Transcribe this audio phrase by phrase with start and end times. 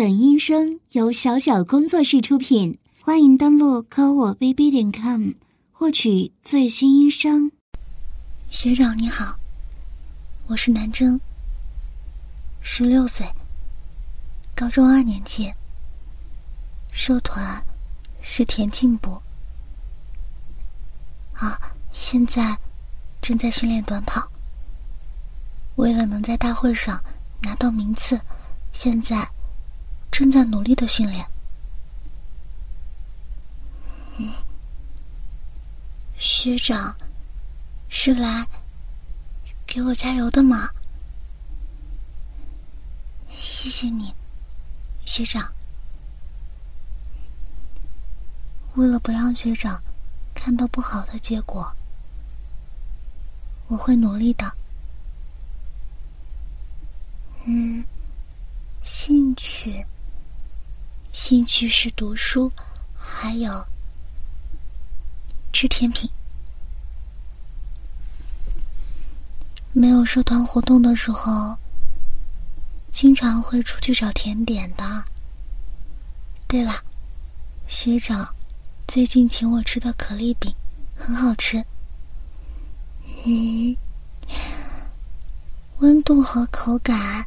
[0.00, 5.32] 本音声由小小工作室出品，欢迎登录科我 bb 点 com
[5.70, 7.52] 获取最新音声。
[8.48, 9.38] 学长你好，
[10.46, 11.20] 我是南征，
[12.62, 13.26] 十六岁，
[14.56, 15.52] 高中二年级，
[16.90, 17.62] 社团
[18.22, 19.20] 是田径部，
[21.34, 21.60] 啊，
[21.92, 22.58] 现在
[23.20, 24.26] 正在训练短跑，
[25.76, 26.98] 为了能在大会上
[27.42, 28.18] 拿到名次，
[28.72, 29.30] 现在。
[30.20, 31.26] 正在努力的训练。
[36.18, 36.94] 学长，
[37.88, 38.46] 是来
[39.66, 40.68] 给我加油的吗？
[43.40, 44.14] 谢谢你，
[45.06, 45.50] 学长。
[48.74, 49.82] 为了不让学长
[50.34, 51.74] 看到不好的结果，
[53.68, 54.52] 我会努力的。
[57.46, 57.82] 嗯，
[58.82, 59.82] 兴趣。
[61.12, 62.50] 兴趣是读书，
[62.96, 63.66] 还有
[65.52, 66.08] 吃甜品。
[69.72, 71.56] 没有社团活动的时候，
[72.92, 75.04] 经常会出去找甜点的。
[76.46, 76.82] 对了，
[77.66, 78.34] 学长
[78.86, 80.54] 最近请我吃的可丽饼
[80.96, 81.64] 很好吃。
[83.24, 83.76] 嗯，
[85.78, 87.26] 温度和口感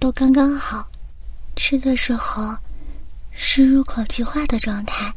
[0.00, 0.88] 都刚刚好。
[1.58, 2.56] 吃的时候
[3.32, 5.12] 是入口即化的状态，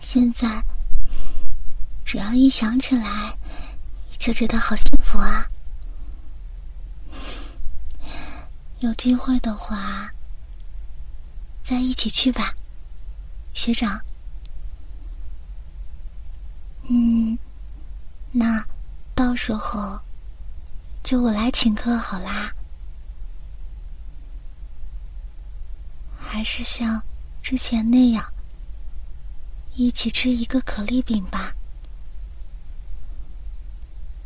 [0.00, 0.62] 现在
[2.04, 3.36] 只要一想起来
[4.18, 5.44] 就觉得好幸福啊！
[8.78, 10.08] 有机会的话
[11.64, 12.54] 再一起去吧，
[13.52, 14.00] 学长。
[16.88, 17.36] 嗯，
[18.30, 18.64] 那
[19.12, 20.00] 到时候
[21.02, 22.52] 就我来请客好啦。
[26.34, 27.02] 还是像
[27.42, 28.32] 之前那样，
[29.74, 31.54] 一起吃一个可丽饼吧。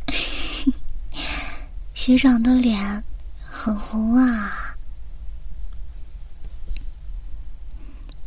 [1.94, 3.02] 学长的脸
[3.42, 4.76] 很红啊，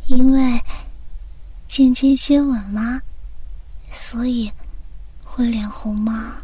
[0.08, 0.62] 因为
[1.66, 3.00] 间接接吻吗？
[3.94, 4.52] 所以
[5.24, 6.42] 会脸红吗？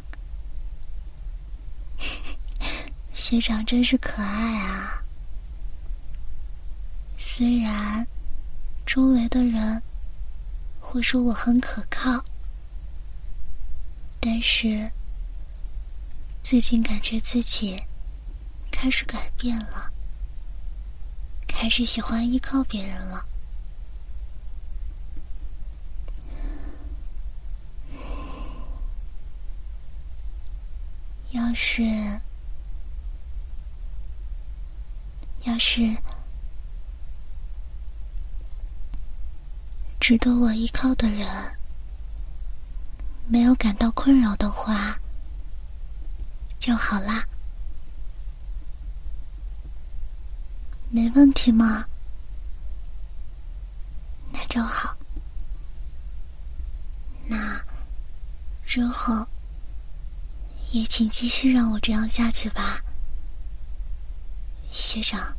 [3.12, 5.02] 学长真是可爱啊！
[7.38, 8.06] 虽然
[8.86, 9.82] 周围的人
[10.80, 12.24] 会说我很可靠，
[14.18, 14.90] 但是
[16.42, 17.78] 最近感觉自己
[18.72, 19.92] 开始改变了，
[21.46, 23.26] 开始喜欢依靠别人了。
[31.32, 31.82] 要是，
[35.44, 35.94] 要是。
[40.08, 41.26] 值得我依靠的人，
[43.26, 44.96] 没有感到困扰的话，
[46.60, 47.26] 就好啦。
[50.90, 51.84] 没问题吗？
[54.30, 54.96] 那就好。
[57.26, 57.60] 那
[58.64, 59.26] 之后
[60.70, 62.80] 也请继续让我这样下去吧，
[64.70, 65.36] 学长。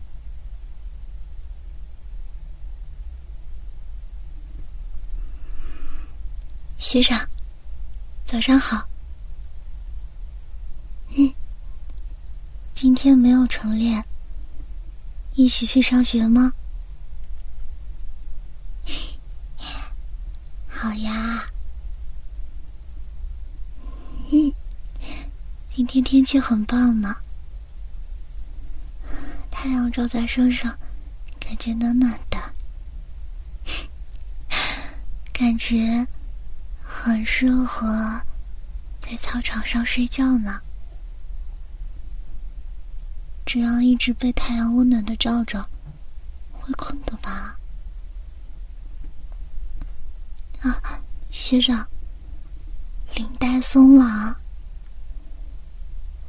[6.78, 7.28] 学长，
[8.24, 8.88] 早上好。
[11.18, 11.34] 嗯，
[12.74, 14.06] 今天没有晨练，
[15.34, 16.54] 一起去上学吗？
[20.70, 21.48] 好呀。
[24.32, 24.54] 嗯，
[25.68, 27.16] 今天天气很棒呢，
[29.50, 30.78] 太阳照在身上，
[31.40, 32.38] 感觉暖暖的，
[35.34, 36.06] 感觉。
[37.00, 38.22] 很适合
[39.00, 40.60] 在操场上睡觉呢，
[43.46, 45.70] 这样一直被太阳温暖的照着，
[46.52, 47.58] 会困的吧？
[50.62, 51.00] 啊，
[51.30, 51.88] 学长，
[53.14, 54.36] 领带松了，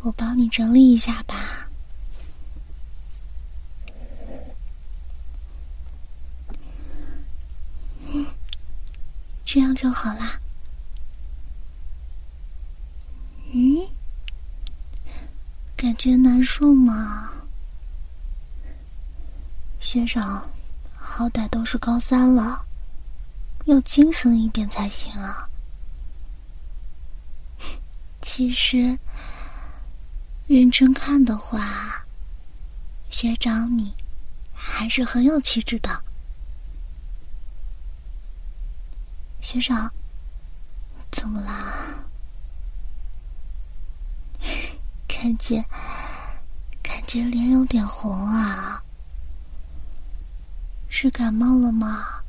[0.03, 1.69] 我帮你整理一下吧。
[8.13, 8.27] 嗯，
[9.45, 10.39] 这样就好啦。
[13.51, 13.89] 嗯，
[15.75, 17.29] 感觉难受吗？
[19.81, 20.49] 学长，
[20.97, 22.65] 好歹都是高三了，
[23.65, 25.51] 要精神一点才行啊。
[28.23, 28.97] 其实，
[30.47, 32.07] 认真看的话，
[33.11, 33.93] 学长你
[34.55, 36.01] 还是很有气质的。
[39.41, 39.93] 学长，
[41.11, 41.88] 怎么啦？
[45.21, 45.65] 感觉
[46.81, 48.81] 感觉脸有点红啊，
[50.89, 52.23] 是感冒了吗？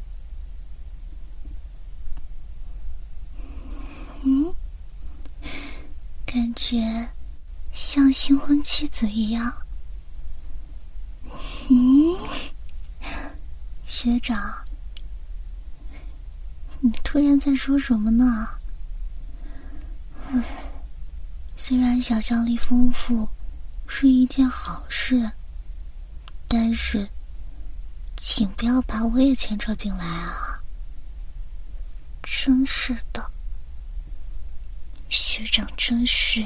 [4.23, 4.51] 嗯，
[6.25, 7.07] 感觉
[7.71, 9.53] 像新婚妻子一样。
[11.69, 12.17] 嗯，
[13.85, 14.65] 学长，
[16.79, 18.49] 你突然在说什么呢？
[20.31, 20.43] 嗯
[21.69, 23.29] 虽然想象力丰富
[23.87, 25.31] 是一件好事，
[26.47, 27.07] 但是，
[28.17, 30.59] 请不要把我也牵扯进来啊！
[32.23, 33.23] 真是的，
[35.09, 36.43] 学长真是，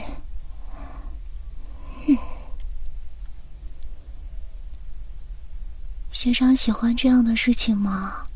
[6.11, 8.27] 学长喜欢这样的事情吗？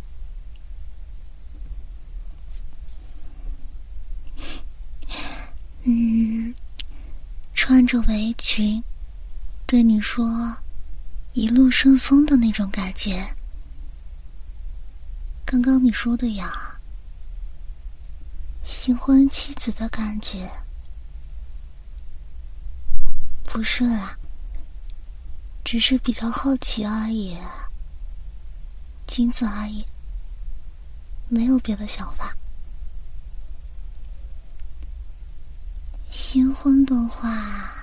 [5.84, 6.56] 嗯。
[7.68, 8.82] 穿着围裙，
[9.66, 10.56] 对你说
[11.36, 13.36] “一路顺风”的那种感觉。
[15.46, 16.80] 刚刚你说的呀，
[18.64, 20.50] 新婚妻子的感觉，
[23.44, 24.18] 不是啦，
[25.66, 27.38] 只是比较好奇而已，
[29.08, 29.84] 仅此而已，
[31.28, 32.34] 没有别的想法。
[36.20, 37.78] 新婚的话，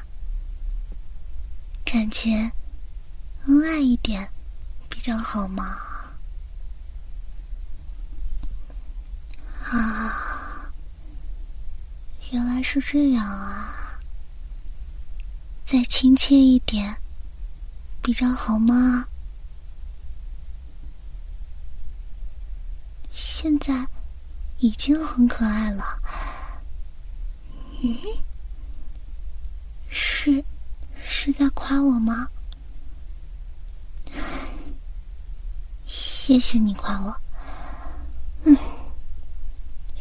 [1.85, 2.51] 感觉
[3.47, 4.29] 恩爱一点
[4.91, 5.79] 比较好嘛。
[9.63, 10.69] 啊，
[12.33, 14.01] 原来是这样啊！
[15.65, 16.97] 再亲切一点
[18.03, 19.07] 比较好吗？
[23.13, 23.87] 现在
[24.59, 26.01] 已经很可爱了。
[27.87, 27.95] 嗯，
[29.91, 30.43] 是
[31.05, 32.31] 是在夸我吗？
[35.87, 37.15] 谢谢你夸我。
[38.45, 38.57] 嗯，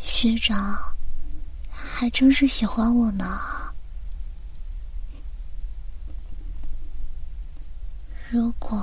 [0.01, 0.81] 学长
[1.69, 3.41] 还真是喜欢我呢。
[8.31, 8.79] 如果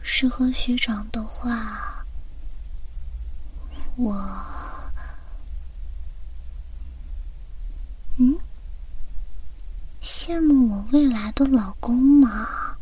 [0.00, 2.02] 是和学长的话，
[3.96, 4.16] 我。
[8.18, 8.34] 嗯，
[10.26, 12.76] 羡慕我未来的老公吗？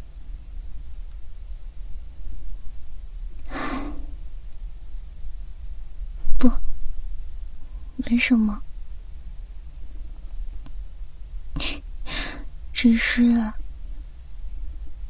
[6.40, 6.50] 不，
[7.96, 8.62] 没什么，
[12.72, 13.52] 只是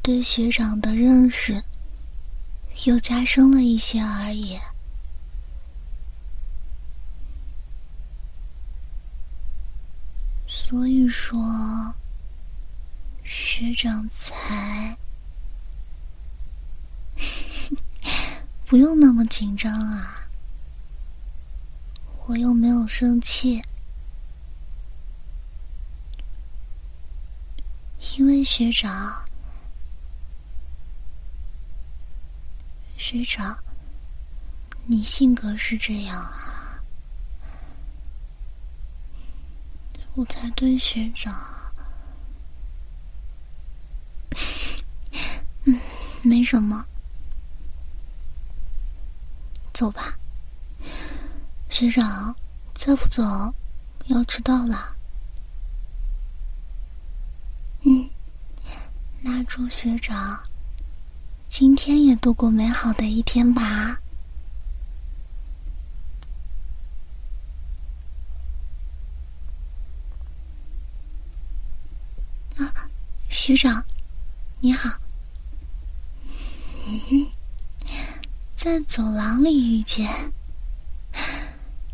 [0.01, 1.63] 对学长的认识
[2.85, 4.59] 又加深了一些而已。
[10.45, 11.93] 所以说，
[13.25, 14.95] 学长才
[18.67, 20.27] 不用那么紧张啊！
[22.27, 23.61] 我又没有生气，
[28.17, 29.23] 因为学长，
[32.97, 33.57] 学长，
[34.85, 36.79] 你性格是这样啊。
[40.15, 41.33] 我才对学长，
[45.65, 45.79] 嗯，
[46.23, 46.85] 没什么，
[49.73, 50.15] 走吧。
[51.69, 52.33] 学长，
[52.75, 53.23] 再不走
[54.05, 54.95] 要迟到了。
[57.81, 58.09] 嗯，
[59.21, 60.39] 那祝学长
[61.49, 63.99] 今天也度过美好的一天吧。
[72.57, 72.87] 啊
[73.29, 73.83] 学长，
[74.59, 74.89] 你好。
[78.65, 80.09] 在走廊里遇见，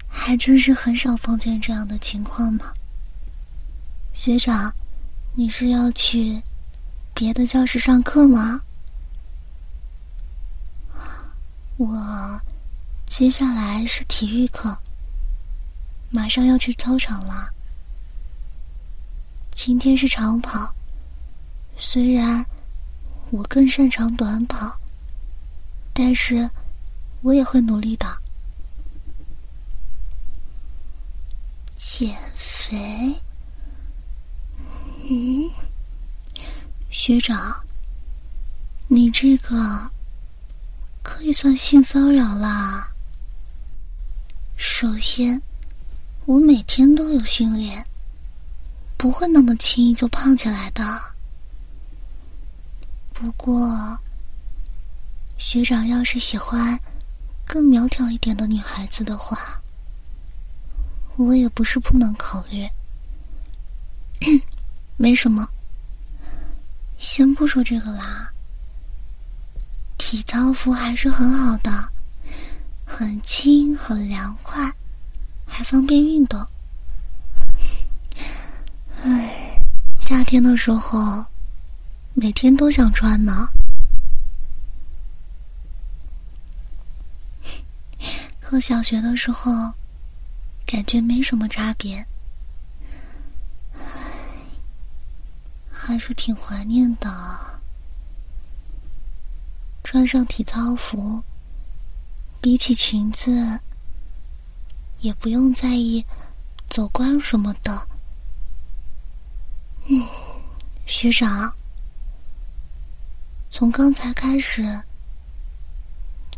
[0.08, 2.64] 还真是很少碰见这样的情况呢。
[4.14, 4.74] 学长，
[5.36, 6.42] 你是要去
[7.14, 8.62] 别的教室上课吗？
[11.76, 12.42] 我
[13.06, 14.74] 接下来是体育课，
[16.10, 17.50] 马上要去操场了。
[19.54, 20.74] 今天是长跑。
[21.76, 22.46] 虽然
[23.30, 24.74] 我更擅长短跑，
[25.94, 26.50] 但是
[27.22, 28.08] 我也会努力的。
[31.76, 33.14] 减肥？
[35.10, 35.50] 嗯，
[36.90, 37.56] 学长，
[38.88, 39.92] 你这个
[41.04, 42.92] 可以算性骚扰啦。
[44.58, 45.40] 首先，
[46.26, 47.86] 我每天都有训练，
[48.98, 51.02] 不会那么轻易就胖起来的。
[53.14, 54.00] 不过，
[55.38, 56.80] 学长要是喜欢
[57.52, 59.62] 更苗条一点的女孩子的话，
[61.18, 62.66] 我也不是不能考虑。
[64.96, 65.46] 没什么。
[66.98, 68.32] 先不说这个啦，
[69.98, 71.90] 体操服还是很好的，
[72.86, 74.74] 很轻很凉快，
[75.46, 76.40] 还方便运动。
[79.04, 79.60] 唉，
[80.00, 81.26] 夏天的时候
[82.14, 83.50] 每天都想穿呢，
[88.52, 89.50] 和小学的时候
[90.66, 92.06] 感觉没什么差别。
[95.72, 97.10] 还是挺怀念的。
[99.86, 101.24] 穿上体操服，
[102.42, 103.58] 比起裙子，
[105.00, 106.06] 也不用在意
[106.68, 107.88] 走光什么的。
[109.88, 110.06] 嗯，
[110.86, 111.54] 学长，
[113.50, 114.82] 从刚才开始，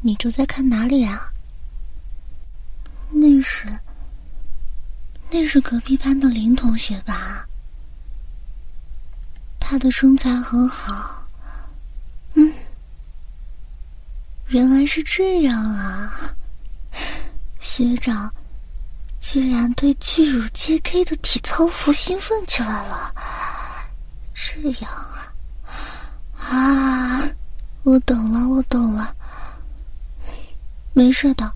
[0.03, 1.32] 你就在看哪里啊？
[3.13, 3.67] 那是，
[5.29, 7.47] 那是隔壁班的林同学吧？
[9.59, 11.25] 他的身材很好，
[12.33, 12.53] 嗯，
[14.47, 16.35] 原来是这样啊！
[17.61, 18.31] 学长
[19.19, 23.13] 居然对巨乳 JK 的体操服兴奋起来了，
[24.33, 25.33] 这样啊？
[26.37, 27.23] 啊，
[27.83, 29.15] 我懂了，我懂了，
[30.91, 31.51] 没事的。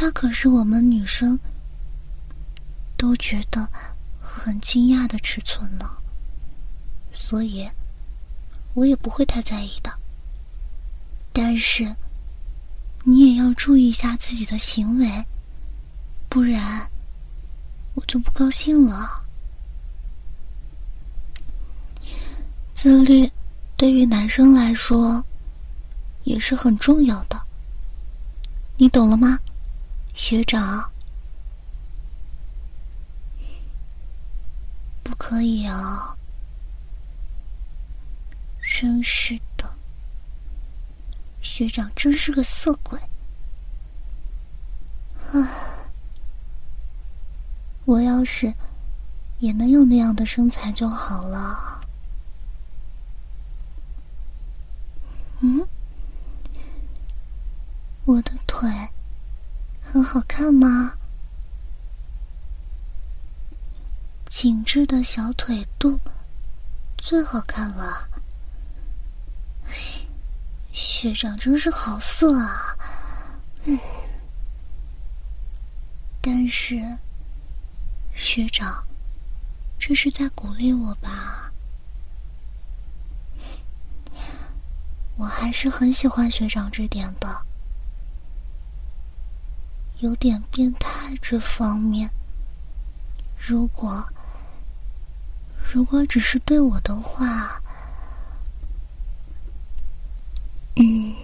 [0.00, 1.38] 他可是我们女生
[2.96, 3.68] 都觉得
[4.18, 5.90] 很惊讶的尺寸呢。
[7.12, 7.68] 所以，
[8.72, 9.92] 我也不会太在意的。
[11.34, 11.94] 但是，
[13.04, 15.06] 你也要注意一下自己的行为，
[16.30, 16.90] 不然
[17.94, 19.22] 我就不高兴了。
[22.72, 23.30] 自律
[23.76, 25.22] 对于男生来说
[26.24, 27.38] 也是很重要的，
[28.78, 29.38] 你懂了吗，
[30.22, 30.92] 学长？
[35.02, 36.14] 不可以啊。
[38.60, 39.74] 真是的，
[41.40, 43.00] 学长真是个色鬼。
[45.32, 45.40] 唉，
[47.86, 48.52] 我要是
[49.38, 51.80] 也能有那样的身材就好了。
[55.40, 55.66] 嗯，
[58.04, 58.70] 我的腿
[59.92, 60.94] 很好看吗？
[64.28, 65.98] 紧致的小腿肚
[66.96, 68.08] 最好看了。
[70.72, 72.76] 学长真是好色啊！
[73.64, 73.76] 嗯，
[76.20, 76.80] 但是
[78.14, 78.86] 学长
[79.76, 81.52] 这是在鼓励我吧？
[85.16, 87.44] 我还是很喜欢学长这点的，
[90.00, 92.10] 有点变态这方面。
[93.38, 94.06] 如果
[95.72, 97.62] 如果只是对我的话。
[100.76, 101.14] 嗯，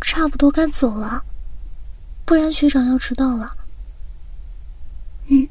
[0.00, 1.24] 差不多该走了，
[2.24, 3.56] 不然学长要迟到了。
[5.26, 5.48] 嗯，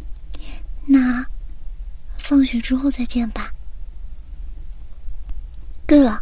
[0.86, 1.26] 那
[2.18, 3.54] 放学之后再见吧。
[5.88, 6.22] 对了，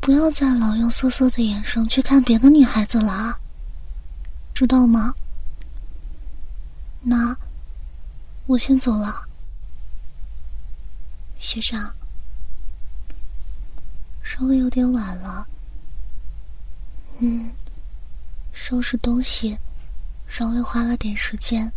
[0.00, 3.38] 不要再老用色色的眼神去看别的女孩子了啊，
[4.54, 5.14] 知道吗？
[7.02, 7.36] 那
[8.46, 9.28] 我先走了，
[11.38, 11.94] 学长。
[14.22, 15.46] 稍微有点晚了，
[17.18, 17.50] 嗯，
[18.52, 19.58] 收拾东西
[20.26, 21.70] 稍微花了点时间。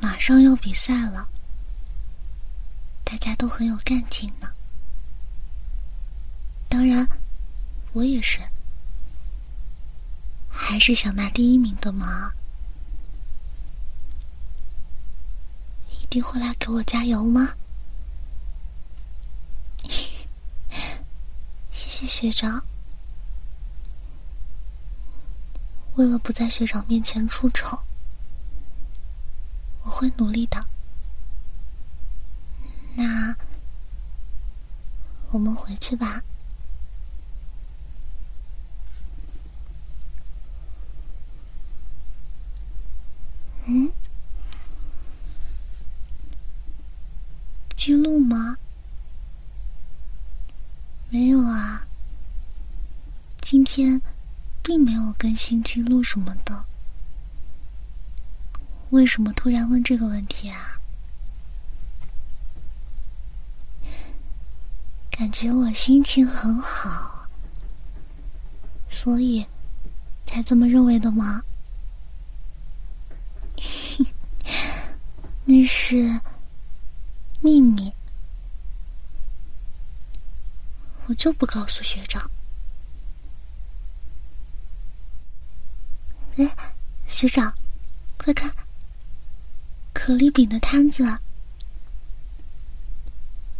[0.00, 1.28] 马上要比赛了，
[3.10, 4.52] 大家都很有干劲呢。
[6.68, 7.08] 当然，
[7.94, 8.38] 我也是，
[10.50, 12.30] 还是想拿第一名的嘛。
[16.02, 17.54] 一定会来给我加油吗？
[21.72, 22.62] 谢谢学长。
[25.94, 27.78] 为了不在学长面前出丑，
[29.82, 30.62] 我会努力的。
[32.98, 33.32] 那
[35.30, 36.20] 我们回去吧。
[43.66, 43.92] 嗯？
[47.76, 48.56] 记录吗？
[51.08, 51.86] 没有啊。
[53.40, 54.02] 今天
[54.60, 56.64] 并没有更新记录什么的。
[58.90, 60.77] 为什么突然问这个问题啊？
[65.18, 67.26] 感觉我心情很好，
[68.88, 69.44] 所以
[70.24, 71.42] 才这么认为的吗？
[75.44, 76.20] 那是
[77.40, 77.92] 秘密，
[81.06, 82.30] 我就不告诉学长。
[86.36, 86.48] 哎，
[87.08, 87.52] 学长，
[88.16, 88.54] 快看，
[89.92, 91.02] 可丽饼的摊子，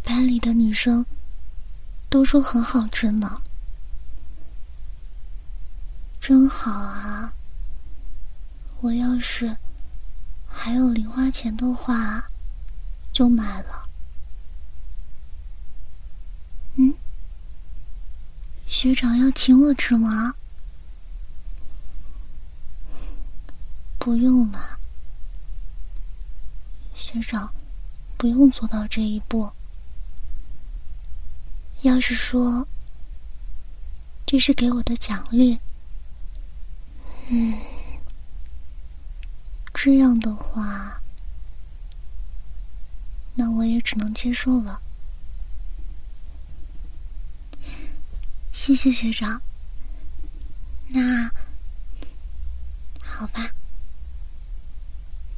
[0.04, 1.04] 班里的女生
[2.10, 3.42] 都说很好吃呢，
[6.20, 7.32] 真好啊！
[8.80, 9.56] 我要是……
[10.50, 12.30] 还有零花钱的话，
[13.12, 13.88] 就买了。
[16.76, 16.94] 嗯，
[18.66, 20.34] 学长要请我吃吗？
[23.98, 24.78] 不用了，
[26.94, 27.52] 学长，
[28.16, 29.52] 不用做到这一步。
[31.82, 32.66] 要是说
[34.26, 35.58] 这是给我的奖励，
[37.30, 37.58] 嗯。
[39.80, 41.00] 这样的话，
[43.36, 44.82] 那我也只能接受了。
[48.52, 49.40] 谢谢学长。
[50.88, 51.30] 那
[53.00, 53.52] 好吧，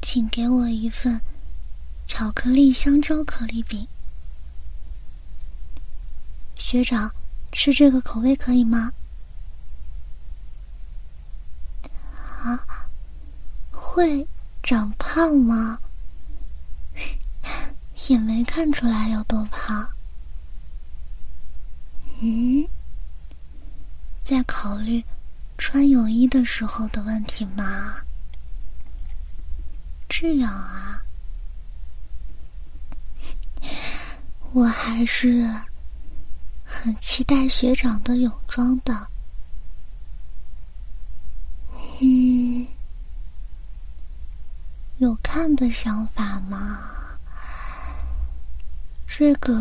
[0.00, 1.20] 请给我一份
[2.06, 3.86] 巧克力香蕉可丽饼。
[6.60, 7.10] 学长，
[7.50, 8.92] 吃这个口味可以吗？
[12.44, 12.62] 啊？
[13.72, 14.28] 会
[14.62, 15.80] 长胖吗？
[18.08, 19.88] 也没看出来有多胖。
[22.20, 22.68] 嗯，
[24.22, 25.02] 在考虑
[25.56, 27.96] 穿泳衣的时候的问题吗？
[30.08, 31.02] 这样啊，
[34.52, 35.50] 我还是
[36.82, 39.06] 很期待学长的泳装的。
[42.00, 42.66] 嗯。
[44.96, 46.80] 有看的想法吗？
[49.06, 49.54] 这个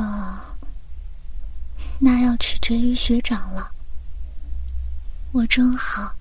[2.00, 3.70] 那要取决于学长了。
[5.34, 6.16] 我正好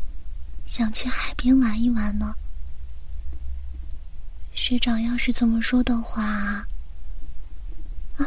[0.66, 2.34] 想去海边玩一玩呢。
[4.52, 6.24] 学长要是这么说的话，
[8.16, 8.26] 啊，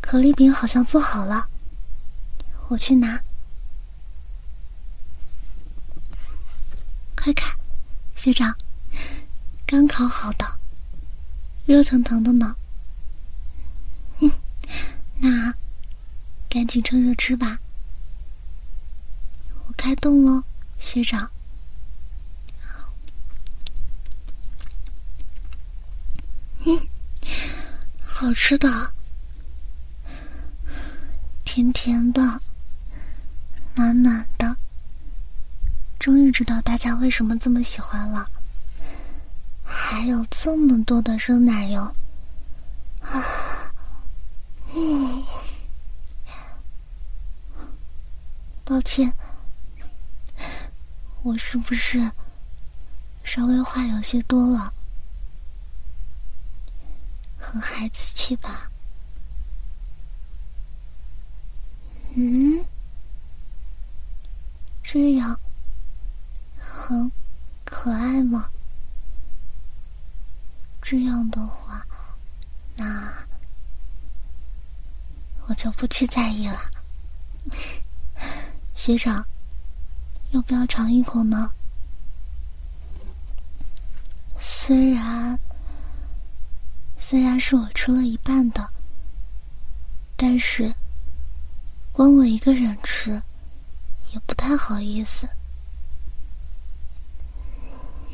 [0.00, 1.46] 可丽饼好像做好了，
[2.74, 3.20] 我去拿。
[7.16, 7.56] 快看，
[8.16, 8.52] 学长。
[9.64, 10.58] 刚烤好的，
[11.66, 12.56] 热腾腾的呢。
[14.18, 14.32] 嗯，
[15.18, 15.54] 那
[16.50, 17.60] 赶紧趁热吃吧。
[19.68, 20.42] 我开动喽，
[20.80, 21.30] 学长。
[26.64, 26.88] 嗯，
[28.02, 28.92] 好吃的，
[31.44, 32.40] 甜甜的，
[33.74, 34.56] 暖暖的。
[35.98, 38.28] 终于知道大家为什么这么喜欢了。
[39.64, 41.80] 还有这么多的生奶油，
[43.00, 43.24] 啊，
[44.74, 45.24] 嗯，
[48.64, 49.12] 抱歉，
[51.22, 52.10] 我是不是
[53.24, 54.72] 稍微话有些多了？
[57.38, 58.70] 很孩子气吧？
[62.14, 62.64] 嗯，
[64.94, 65.36] 这样
[66.56, 67.10] 很
[67.64, 68.48] 可爱吗？
[70.80, 71.84] 这样的话，
[72.76, 73.12] 那
[75.48, 76.70] 我就不去在意了。
[78.76, 79.26] 学长，
[80.30, 81.50] 要不要尝一口呢？
[84.38, 85.36] 虽然
[87.00, 88.70] 虽然是我吃了一半的，
[90.16, 90.72] 但是
[91.90, 93.20] 光我一个人吃
[94.14, 95.28] 也不太好意思。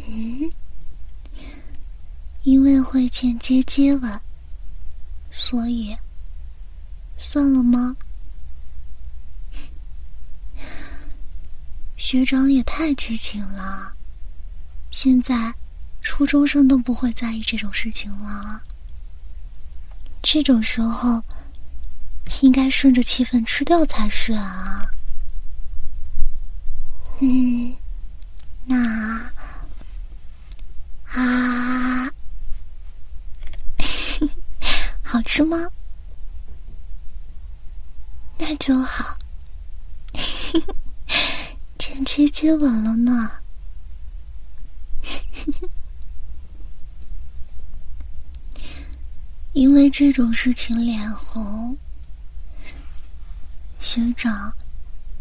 [0.08, 0.50] 嗯。
[2.42, 4.18] 因为会间接接吻，
[5.30, 5.94] 所以
[7.18, 7.94] 算了吗？
[11.98, 13.92] 学长也太激情了，
[14.90, 15.54] 现在
[16.00, 18.62] 初中生都不会在意这种事情了。
[20.22, 21.22] 这种时候
[22.40, 24.86] 应该顺着气氛吃掉才是啊。
[27.22, 27.76] 嗯，
[28.64, 29.30] 那
[35.04, 35.68] 好吃吗？
[38.38, 39.18] 那就好。
[41.78, 43.30] 前妻接吻了呢。
[49.52, 51.76] 因为这种事情，脸红。
[53.78, 54.54] 学长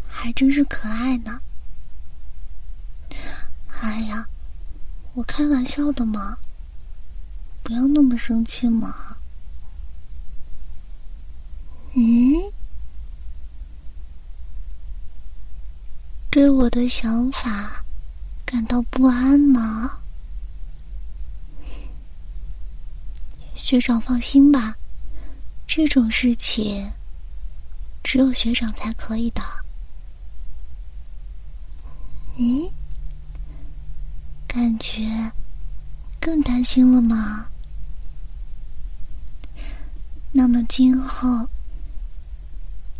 [0.08, 1.42] 还真是可爱呢。
[3.80, 4.26] 哎呀，
[5.14, 6.36] 我开玩笑的嘛，
[7.62, 9.16] 不要那么生气嘛。
[11.94, 12.52] 嗯，
[16.30, 17.82] 对我的想法
[18.44, 19.98] 感到不安吗？
[23.54, 24.76] 学长放心吧，
[25.66, 26.92] 这种事情
[28.02, 29.42] 只有学长才可以的。
[32.36, 32.70] 嗯，
[34.52, 35.30] 感觉
[36.20, 37.46] 更担心了吗？
[40.32, 41.48] 那么今后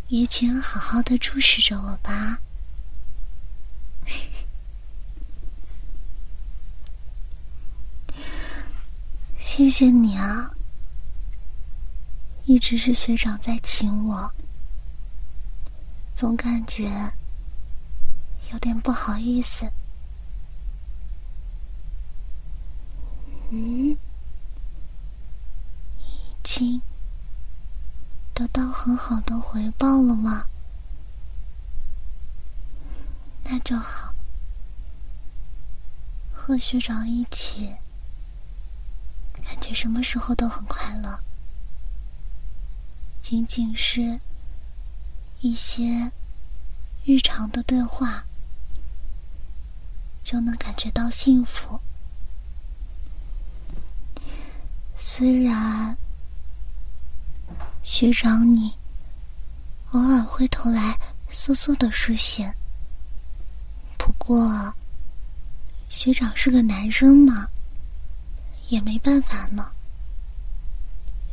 [0.07, 2.39] 也请好好的注视着我吧。
[9.37, 10.51] 谢谢你啊。
[12.45, 14.31] 一直是学长在请我，
[16.15, 17.11] 总感觉
[18.53, 19.69] 有点不好意思。
[23.53, 23.97] 嗯，已
[26.41, 26.81] 经
[28.33, 30.45] 得到很好的回报了吗？
[33.43, 34.13] 那就好，
[36.33, 37.75] 和学长一起，
[39.43, 41.19] 感觉什么时候都很快乐。
[43.21, 44.21] 仅仅是
[45.41, 46.09] 一些
[47.03, 48.23] 日常的对话，
[50.23, 51.81] 就能感觉到幸福。
[55.03, 55.97] 虽然
[57.83, 58.71] 学长你
[59.91, 60.97] 偶尔会投来
[61.29, 62.55] 涩涩的视线，
[63.97, 64.73] 不过
[65.89, 67.49] 学长是个男生嘛，
[68.69, 69.69] 也没办法呢。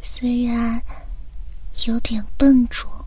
[0.03, 0.83] 虽然。
[1.87, 3.07] 有点笨拙，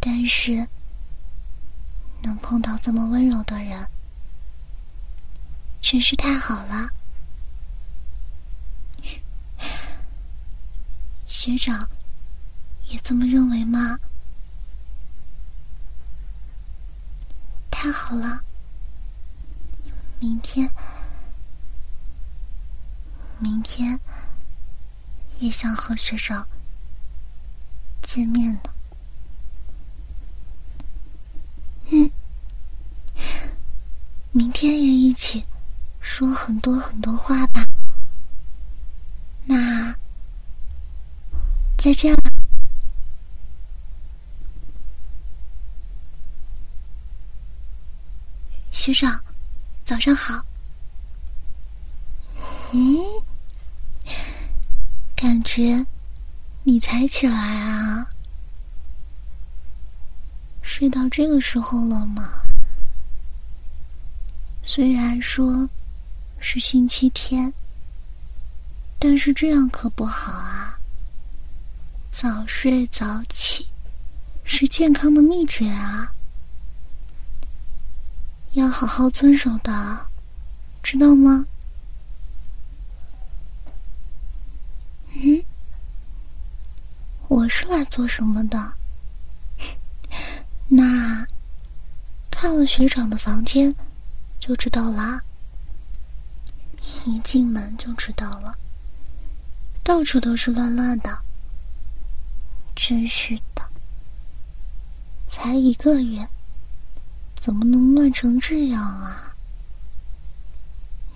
[0.00, 0.66] 但是
[2.22, 3.86] 能碰到这么温柔的人，
[5.80, 6.88] 真是太好了。
[11.28, 11.86] 学长
[12.86, 14.00] 也这么认为吗？
[17.70, 18.40] 太好了，
[20.18, 20.68] 明天，
[23.38, 24.00] 明天
[25.38, 26.48] 也想和学长。
[28.02, 28.60] 见面呢，
[31.90, 32.10] 嗯，
[34.32, 35.44] 明天也一起
[36.00, 37.62] 说很多很多话吧。
[39.44, 39.94] 那
[41.78, 42.18] 再见了，
[48.72, 49.22] 学长，
[49.84, 50.44] 早上好。
[52.72, 53.22] 嗯，
[55.14, 55.86] 感觉。
[56.64, 58.06] 你才起来啊？
[60.60, 62.42] 睡到这个时候了吗？
[64.62, 65.70] 虽然说
[66.38, 67.54] 是星期天，
[68.98, 70.67] 但是这样可不好啊。
[72.20, 73.68] 早睡早起
[74.42, 76.12] 是健康的秘诀啊，
[78.54, 79.70] 要好好遵守的，
[80.82, 81.46] 知道吗？
[85.14, 85.44] 嗯。
[87.28, 88.72] 我是来做什么的？
[90.66, 91.24] 那
[92.32, 93.72] 看了学长的房间
[94.40, 95.22] 就知道啦。
[97.04, 98.58] 一进门就知道了，
[99.84, 101.16] 到处都是乱乱的。
[102.80, 103.68] 真是的，
[105.26, 106.28] 才一个月，
[107.34, 109.34] 怎么能乱成这样啊？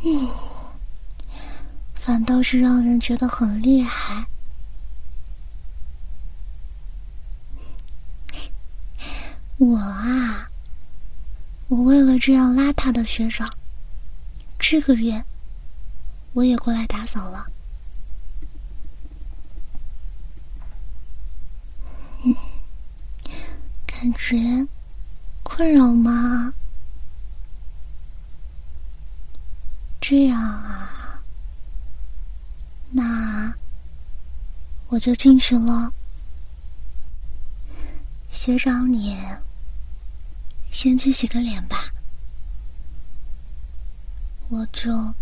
[0.05, 0.29] 嗯，
[1.95, 4.27] 反倒是让人觉得很厉害。
[9.59, 10.51] 我啊，
[11.69, 13.49] 我为了这样邋遢的学长，
[14.59, 15.25] 这个月
[16.33, 17.52] 我也过来打扫了。
[22.25, 22.35] 嗯，
[23.87, 24.67] 感觉
[25.43, 26.55] 困扰吗？
[30.01, 31.23] 这样啊，
[32.91, 33.55] 那
[34.89, 35.93] 我就进去了。
[38.33, 39.17] 学长，你。
[40.71, 41.93] 先去洗个脸吧，
[44.49, 45.15] 我就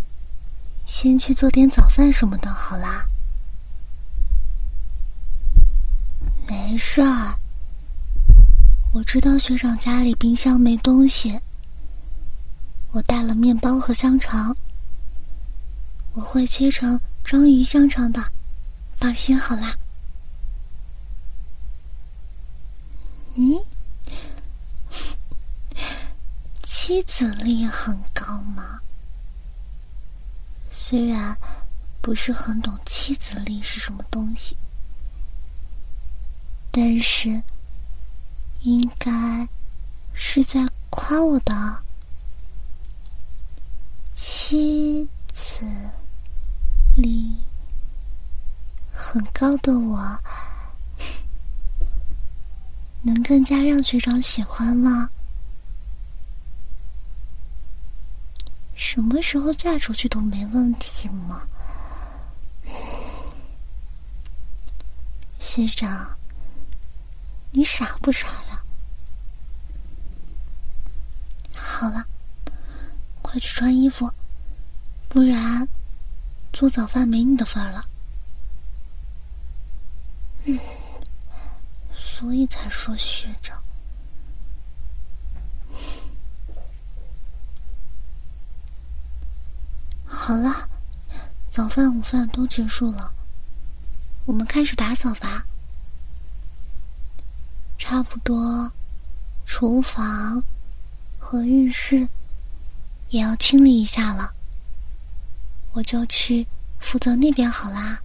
[0.87, 3.05] 先去做点早饭什么的，好啦。
[6.51, 7.33] 没事儿。
[8.93, 11.41] 我知道学长家里冰箱没东西，
[12.91, 14.57] 我带了面包和香肠，
[16.13, 18.21] 我会切成章鱼香肠的，
[18.97, 19.77] 放心好啦。
[23.37, 23.55] 嗯，
[26.65, 28.81] 妻子力很高吗？
[30.69, 31.39] 虽然
[32.01, 34.57] 不是很懂妻子力是什么东西，
[36.70, 37.42] 但是
[38.62, 39.48] 应该
[40.12, 41.83] 是在夸我的
[44.14, 45.64] 妻子
[46.96, 47.35] 力
[48.92, 50.18] 很高的我。
[53.02, 55.09] 能更加让学长喜欢吗？
[58.76, 61.42] 什么时候嫁出去都没问题吗？
[65.40, 66.14] 学长，
[67.53, 68.63] 你傻不傻呀？
[71.55, 72.07] 好了，
[73.23, 74.13] 快去穿衣服，
[75.09, 75.69] 不然
[76.53, 77.85] 做早饭没你的份儿了。
[80.45, 80.59] 嗯。
[81.93, 83.59] 所以才说学长。
[90.05, 90.69] 好了，
[91.51, 93.13] 早饭、午饭都结束了，
[94.27, 95.47] 我们开始打扫吧。
[97.90, 98.70] 差不多，
[99.44, 100.40] 厨房
[101.18, 102.09] 和浴室
[103.09, 104.33] 也要清理一下了，
[105.72, 106.46] 我就去
[106.79, 108.00] 负责那边好啦。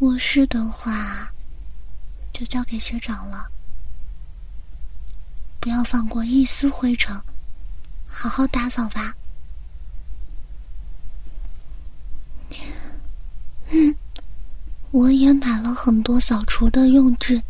[0.00, 1.30] 卧室的话。
[2.32, 3.46] 就交给学长了，
[5.60, 7.14] 不要放过一丝灰尘，
[8.08, 9.14] 好好打扫吧。
[13.70, 13.94] 嗯，
[14.90, 17.42] 我也买了很多扫除的用具，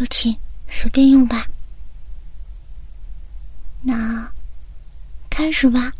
[0.00, 0.34] 就请
[0.66, 1.46] 随便用吧。
[3.82, 4.32] 那，
[5.28, 5.92] 开始吧。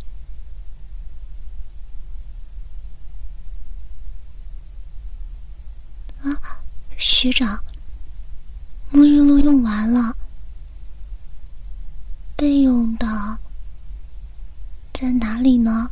[6.23, 6.33] 啊。
[6.97, 7.63] 学长，
[8.91, 10.17] 沐浴露用完了，
[12.37, 13.07] 备用的
[14.95, 15.91] 在哪里呢？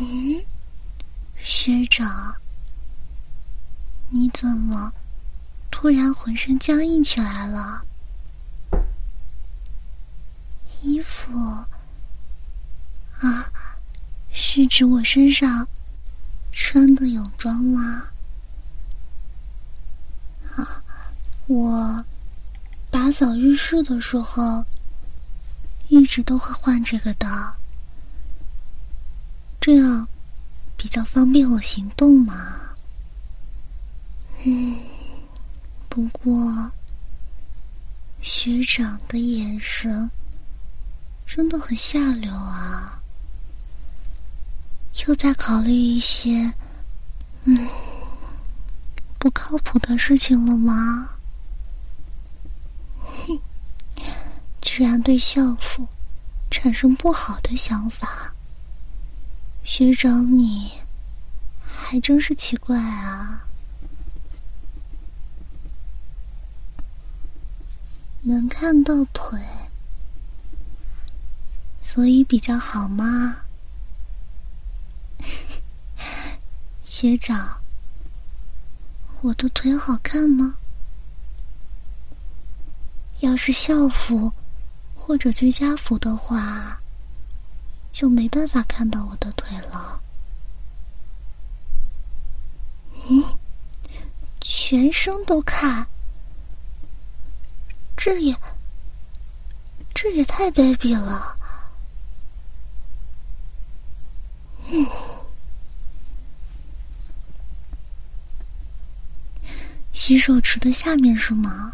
[0.00, 0.44] 嗯，
[1.40, 2.34] 学长，
[4.16, 4.92] 你怎么
[5.72, 7.84] 突然浑身僵硬起来了？
[10.82, 11.36] 衣服
[13.18, 13.50] 啊，
[14.32, 15.66] 是指我身上？
[16.52, 18.04] 穿的泳装吗？
[20.54, 20.84] 啊，
[21.48, 22.04] 我
[22.92, 24.64] 打扫浴室的时候，
[25.88, 27.56] 一直都会换这个的，
[29.60, 30.06] 这样
[30.76, 32.60] 比较方便我行动嘛。
[34.46, 34.78] 嗯，
[35.94, 36.72] 不过
[38.20, 40.10] 学长的眼神
[41.24, 43.00] 真的很下流啊。
[45.06, 46.52] 又在考虑一些
[47.44, 47.56] 嗯
[49.20, 51.10] 不靠谱的事情了吗？
[52.98, 53.38] 哼，
[54.60, 55.86] 居然对校服
[56.50, 58.34] 产生不好的想法，
[59.62, 60.72] 学长你
[61.64, 63.46] 还真是奇怪啊！
[68.26, 69.38] 能看到腿，
[71.82, 73.44] 所以比较好吗？
[76.86, 77.60] 学长，
[79.20, 80.56] 我的腿好看吗？
[83.20, 84.32] 要是校服
[84.96, 86.80] 或者居家服的话，
[87.92, 90.00] 就没办法看到我的腿了。
[93.06, 93.22] 嗯，
[94.40, 95.86] 全身都看，
[97.96, 98.36] 这也
[99.94, 101.36] 这也太卑鄙了。
[104.66, 104.86] 嗯。
[109.92, 111.72] 洗手池的下面是吗？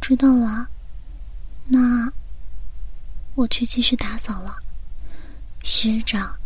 [0.00, 0.66] 知道了，
[1.66, 2.12] 那
[3.34, 4.56] 我去继续打扫了。
[5.62, 6.36] 学长，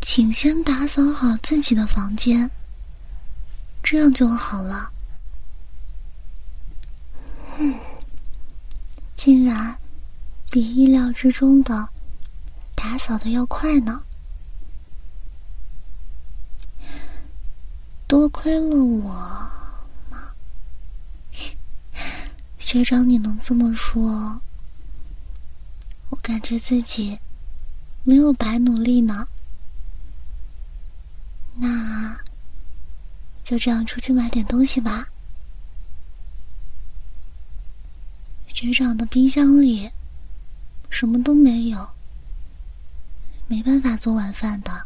[0.00, 2.50] 请先打扫好自己的房间，
[3.82, 4.92] 这样就好了。
[7.60, 7.74] 嗯，
[9.16, 9.76] 竟然
[10.48, 11.88] 比意料之中的
[12.76, 14.00] 打扫的要快呢。
[18.06, 19.12] 多亏了我
[20.08, 20.32] 嘛，
[22.60, 24.40] 学长，你能这么说，
[26.10, 27.18] 我感觉自己
[28.04, 29.26] 没有白努力呢。
[31.56, 32.16] 那
[33.42, 35.08] 就这样出去买点东西吧。
[38.60, 39.88] 学长的冰箱里
[40.90, 41.90] 什么都没有，
[43.46, 44.84] 没办法做晚饭的。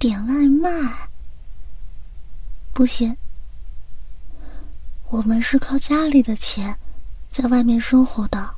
[0.00, 0.68] 点外卖
[2.74, 3.16] 不行，
[5.10, 6.76] 我们是靠家里的钱
[7.30, 8.52] 在外面生活的，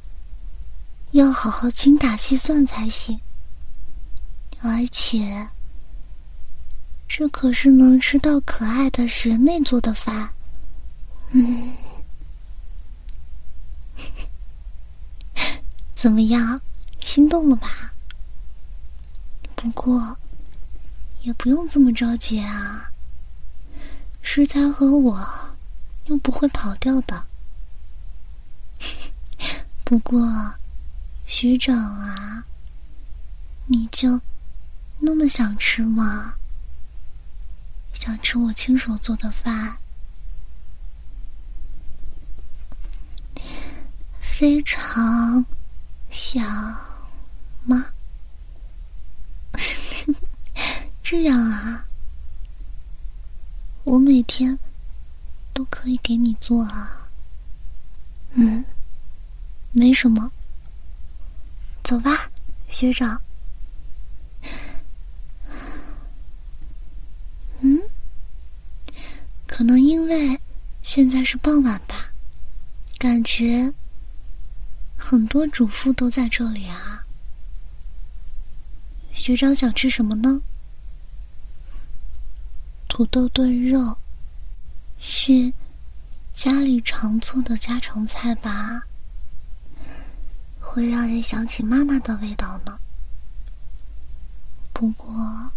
[1.10, 3.20] 要好好精打细算才行。
[4.62, 5.48] 而且，
[7.06, 10.30] 这可是能吃到可爱的学妹做的饭。
[11.30, 11.74] 嗯，
[15.94, 16.60] 怎么样，
[17.00, 17.90] 心动了吧？
[19.54, 20.16] 不过。
[21.22, 22.90] 也不用这么着急啊，
[24.22, 25.28] 食材和我
[26.06, 27.26] 又不会跑掉的。
[29.84, 30.54] 不过，
[31.26, 32.44] 学长啊，
[33.66, 34.20] 你就
[35.00, 36.36] 那么想吃吗？
[37.92, 39.78] 想吃我亲手做的饭？
[44.30, 45.44] 非常
[46.10, 46.44] 想
[47.64, 47.86] 吗？
[51.02, 51.84] 这样啊，
[53.84, 54.56] 我每天
[55.52, 57.08] 都可以给你做啊。
[58.32, 58.64] 嗯，
[59.72, 60.30] 没什么。
[61.82, 62.30] 走吧，
[62.68, 63.20] 学长。
[67.60, 67.80] 嗯，
[69.48, 70.40] 可能因为
[70.82, 72.12] 现在是傍晚吧，
[72.98, 73.72] 感觉
[74.98, 77.06] 很多主妇都在这里啊。
[79.14, 80.42] 学长想吃什么呢？
[82.88, 83.96] 土豆炖肉
[84.98, 85.52] 是
[86.34, 88.82] 家里常做的家常菜吧？
[90.60, 92.78] 会让人想起妈妈的味道呢。
[94.72, 95.50] 不过，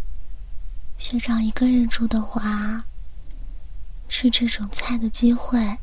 [0.97, 2.85] 学长一个人住的话，
[4.07, 5.77] 吃这种菜的机会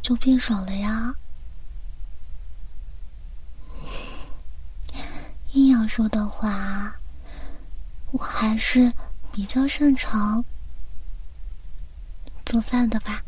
[0.00, 1.14] 就变少了呀。
[5.52, 6.94] 硬要说的话，
[8.10, 8.92] 我还是。
[9.34, 10.44] 比较擅长
[12.44, 13.24] 做饭的吧，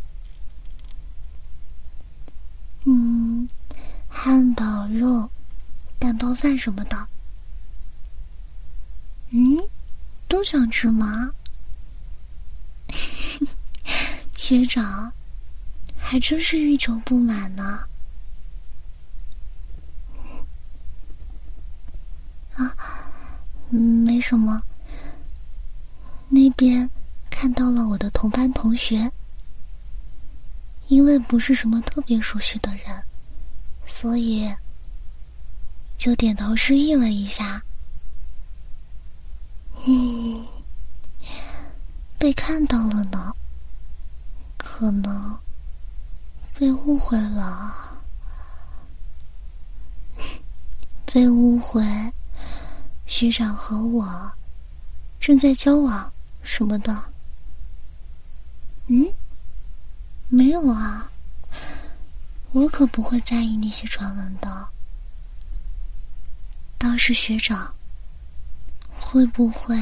[2.84, 3.48] 嗯，
[4.06, 5.30] 汉堡肉、
[5.98, 7.08] 蛋包饭什么的，
[9.30, 9.56] 嗯，
[10.28, 11.30] 都想吃吗？
[14.36, 15.10] 学长，
[15.96, 17.88] 还真是欲求不满呢。
[22.56, 22.76] 啊，
[23.74, 24.62] 没什么。
[26.28, 26.88] 那边
[27.30, 29.10] 看到了我的同班同学，
[30.88, 33.04] 因为不是什么特别熟悉的人，
[33.86, 34.52] 所以
[35.96, 37.62] 就点头示意了一下。
[39.86, 40.46] 嗯，
[42.18, 43.32] 被看到了呢，
[44.56, 45.38] 可能
[46.58, 47.74] 被误会了，
[51.04, 51.82] 被误会，
[53.06, 54.32] 学长和我
[55.20, 56.12] 正在交往。
[56.42, 57.12] 什么的？
[58.88, 59.10] 嗯，
[60.28, 61.10] 没有啊，
[62.52, 64.68] 我可不会在意那些传闻的。
[66.76, 67.74] 倒是学长，
[68.94, 69.74] 会不会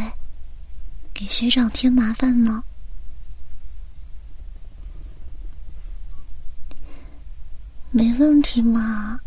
[1.13, 2.63] 给学长添麻烦呢？
[7.91, 9.19] 没问题嘛，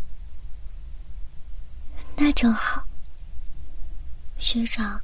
[2.16, 2.82] 那就好。
[4.38, 5.00] 学长，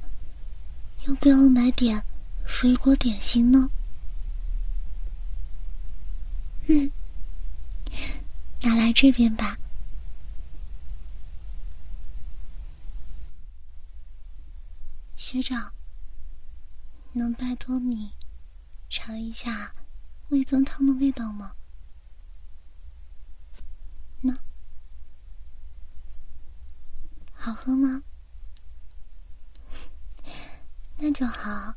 [1.05, 2.03] 要不要买点？
[2.45, 3.69] 水果点心呢？
[6.67, 6.91] 嗯，
[8.61, 9.57] 拿来这边吧。
[15.15, 15.73] 学长，
[17.13, 18.11] 能拜托你
[18.89, 19.71] 尝一下
[20.29, 21.53] 味增汤的味道吗？
[24.21, 24.37] 那
[27.33, 28.03] 好喝吗？
[30.97, 31.75] 那就好。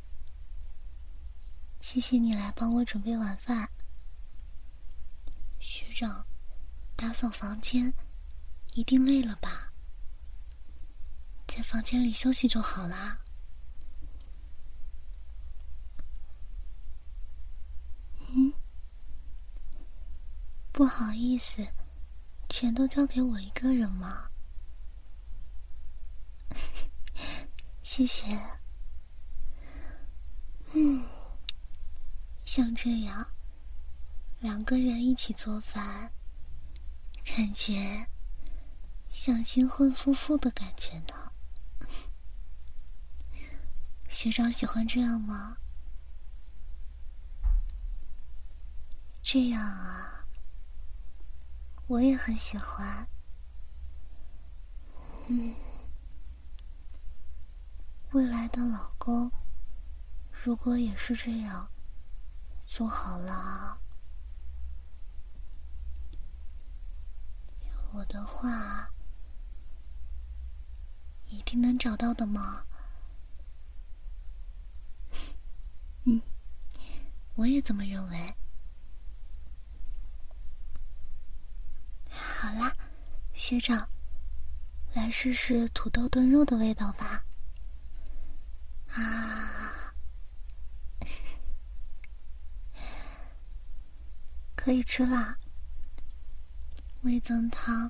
[1.79, 3.69] 谢谢你来帮我准备晚饭，
[5.59, 6.25] 学长，
[6.95, 7.93] 打扫房间
[8.73, 9.71] 一定累了吧？
[11.47, 13.19] 在房间里休息就好啦。
[18.29, 18.53] 嗯，
[20.71, 21.65] 不好意思，
[22.49, 24.29] 全都交给我一个人吗？
[27.81, 28.37] 谢谢。
[30.73, 31.07] 嗯。
[32.45, 33.27] 像这样，
[34.39, 36.11] 两个人一起做饭，
[37.25, 38.07] 感觉
[39.11, 41.31] 像新婚夫妇的感觉呢。
[44.09, 45.57] 学长喜欢这样吗？
[49.21, 50.25] 这样啊，
[51.87, 53.05] 我也很喜欢。
[55.27, 55.53] 嗯，
[58.13, 59.29] 未来的老公，
[60.47, 61.67] 如果也是这样，
[62.65, 63.77] 就好了。
[67.91, 68.89] 我的话，
[71.25, 72.63] 一定能找到的吗？
[76.07, 76.21] 嗯，
[77.35, 78.33] 我也这么认为。
[82.09, 82.73] 好啦，
[83.33, 83.89] 学长，
[84.93, 87.25] 来试试土豆炖肉的味道吧。
[88.87, 89.73] 啊，
[94.67, 95.37] 可以吃啦。
[97.03, 97.89] 味增汤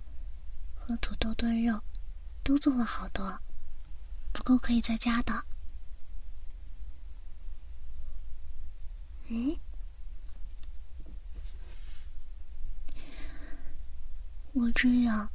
[0.76, 1.82] 和土豆炖肉
[2.44, 3.40] 都做了好多，
[4.32, 5.44] 不够可以再加的。
[9.26, 9.58] 嗯。
[14.54, 15.32] 我这样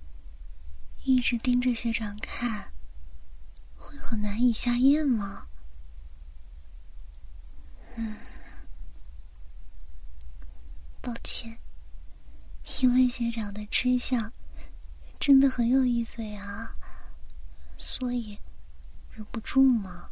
[1.03, 2.73] 一直盯着学长看，
[3.75, 5.49] 会很难以下咽吗？
[7.97, 8.17] 嗯，
[11.03, 11.59] 抱歉，
[12.81, 14.33] 因为学长的吃相
[15.19, 16.75] 真的很有意思呀，
[17.77, 18.39] 所以
[19.11, 20.09] 忍不住嘛。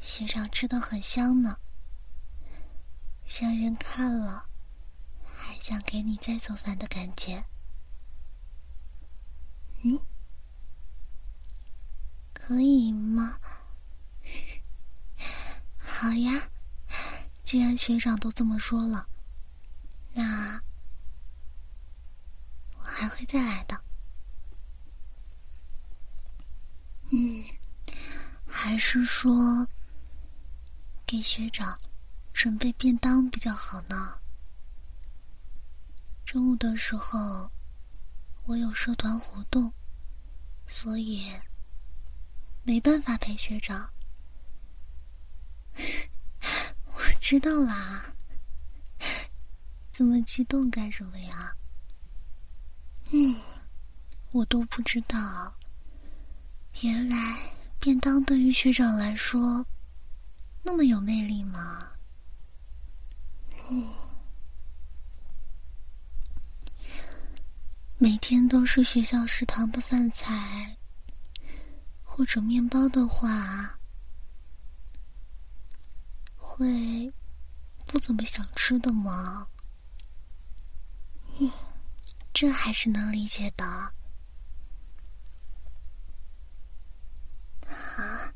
[0.00, 1.58] 学长吃的很香呢，
[3.40, 4.46] 让人看了
[5.24, 5.52] 还。
[5.62, 7.44] 想给你再做饭的感觉，
[9.84, 10.00] 嗯，
[12.34, 13.38] 可以吗？
[15.78, 16.50] 好呀，
[17.52, 19.06] 既然学长都这么说了，
[20.14, 20.58] 那
[22.78, 23.78] 我还会再来的。
[27.10, 27.44] 嗯，
[28.46, 29.68] 还是说
[31.04, 31.78] 给学长
[32.32, 34.18] 准备便当比较好呢？
[36.24, 37.50] 中午的时候，
[38.46, 39.70] 我有社团活动，
[40.66, 41.30] 所以
[42.62, 43.90] 没办法陪学长。
[47.22, 48.04] 知道啦，
[49.92, 51.54] 这么激动干什么呀？
[53.12, 53.36] 嗯，
[54.32, 55.54] 我都不知道，
[56.80, 57.16] 原来
[57.78, 59.64] 便当对于学长来说
[60.64, 61.92] 那么有魅力吗？
[63.70, 63.88] 嗯。
[67.98, 70.76] 每天都是学校食堂的饭菜，
[72.02, 73.78] 或者面包的话，
[76.54, 77.10] 会
[77.86, 79.48] 不怎么想吃的吗？
[81.40, 81.50] 嗯，
[82.34, 83.64] 这还是能理解的。
[87.66, 88.34] 啊，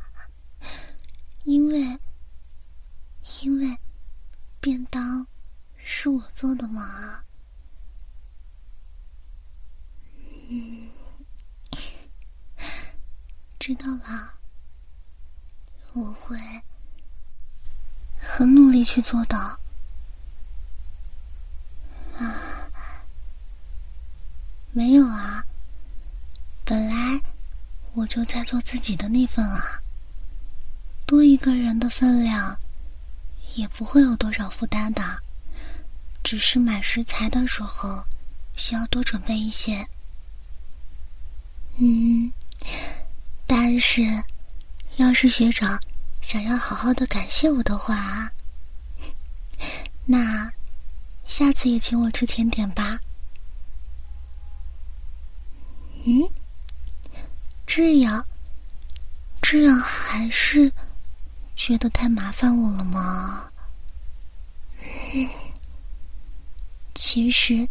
[1.44, 2.00] 因为
[3.42, 3.78] 因为
[4.62, 5.26] 便当
[5.76, 7.22] 是我做的嘛。
[10.48, 10.90] 嗯，
[13.60, 14.38] 知道了，
[15.92, 16.38] 我会
[18.28, 19.36] 很努力去做的。
[19.36, 19.58] 啊，
[24.72, 25.44] 没有啊，
[26.64, 27.20] 本来
[27.94, 29.80] 我就在做自己的那份啊，
[31.06, 32.58] 多一个人的分量
[33.54, 35.22] 也不会有多少负担的，
[36.22, 38.04] 只是买食材的时候
[38.56, 39.86] 需要多准备一些。
[41.76, 42.32] 嗯，
[43.46, 44.24] 但是，
[44.96, 45.78] 要是学长
[46.26, 48.28] 想要好好的感谢我的话，
[50.04, 50.50] 那
[51.24, 52.98] 下次也请我吃甜点吧。
[56.04, 56.28] 嗯，
[57.64, 58.26] 这样，
[59.40, 60.72] 这样还是
[61.54, 63.48] 觉得太麻烦我了吗？
[64.80, 65.30] 嗯，
[66.96, 67.64] 其实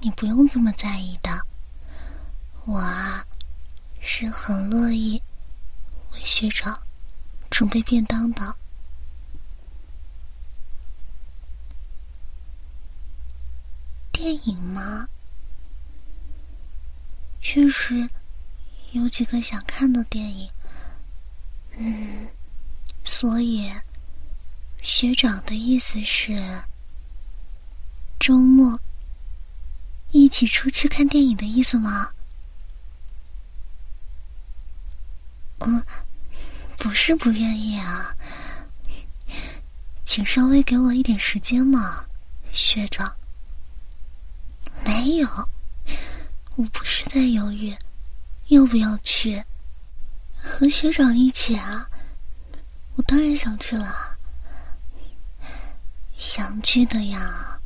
[0.00, 1.46] 你不用这么在意的。
[2.64, 3.22] 我啊，
[4.00, 5.22] 是很乐意
[6.14, 6.82] 为学长
[7.54, 8.56] 准备便当的。
[14.10, 15.08] 电影吗？
[17.40, 18.08] 确实
[18.90, 20.50] 有几个想看的电影。
[21.76, 22.26] 嗯，
[23.04, 23.72] 所以
[24.82, 26.60] 学长的意思是
[28.18, 28.76] 周末
[30.10, 32.10] 一起出去看电影的意思吗？
[35.60, 35.84] 嗯，
[36.84, 38.14] 不是不愿意啊，
[40.04, 42.04] 请稍微给我一点时间嘛，
[42.52, 43.10] 学长。
[44.84, 45.26] 没有，
[46.56, 47.74] 我不是在犹豫
[48.48, 49.42] 要不要去，
[50.36, 51.88] 和学长一起啊，
[52.96, 54.18] 我当然想去了，
[56.18, 57.58] 想去的呀。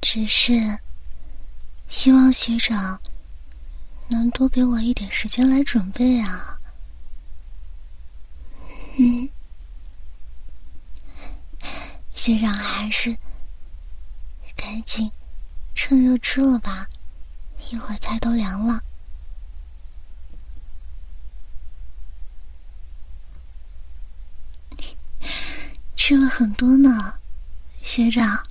[0.00, 0.78] 只是
[1.90, 2.98] 希望学长
[4.08, 6.57] 能多给我一点时间来准备啊。
[9.00, 9.30] 嗯，
[12.16, 13.16] 学长还是
[14.56, 15.12] 赶紧
[15.72, 16.88] 趁热吃了吧，
[17.70, 18.82] 一会儿菜都凉了。
[25.94, 27.20] 吃了很多呢，
[27.84, 28.44] 学长，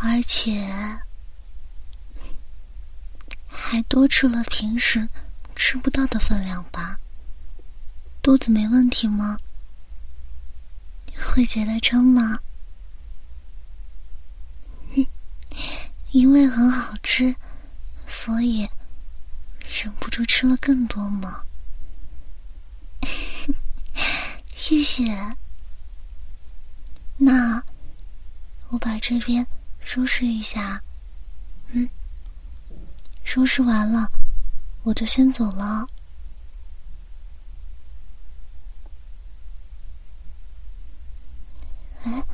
[0.00, 1.00] 而且
[3.48, 5.08] 还多吃了平时
[5.56, 7.00] 吃不到的分量吧？
[8.24, 9.36] 肚子没问题吗？
[11.34, 12.40] 会觉得撑吗？
[16.10, 17.36] 因为很好吃，
[18.06, 18.66] 所以
[19.82, 21.42] 忍不住吃了更多吗？
[24.56, 25.36] 谢谢。
[27.18, 27.62] 那
[28.70, 29.46] 我把这边
[29.80, 30.82] 收拾一下，
[31.72, 31.86] 嗯，
[33.22, 34.10] 收拾完了
[34.82, 35.86] 我就先走了。
[42.04, 42.24] 哎，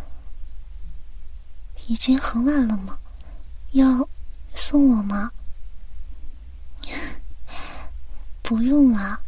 [1.86, 2.98] 已经很晚了吗？
[3.72, 4.08] 要
[4.54, 5.30] 送我吗？
[8.42, 9.22] 不用了，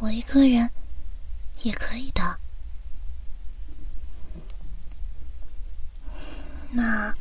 [0.00, 0.68] 我一个人
[1.62, 2.38] 也可以的。
[6.70, 7.14] 那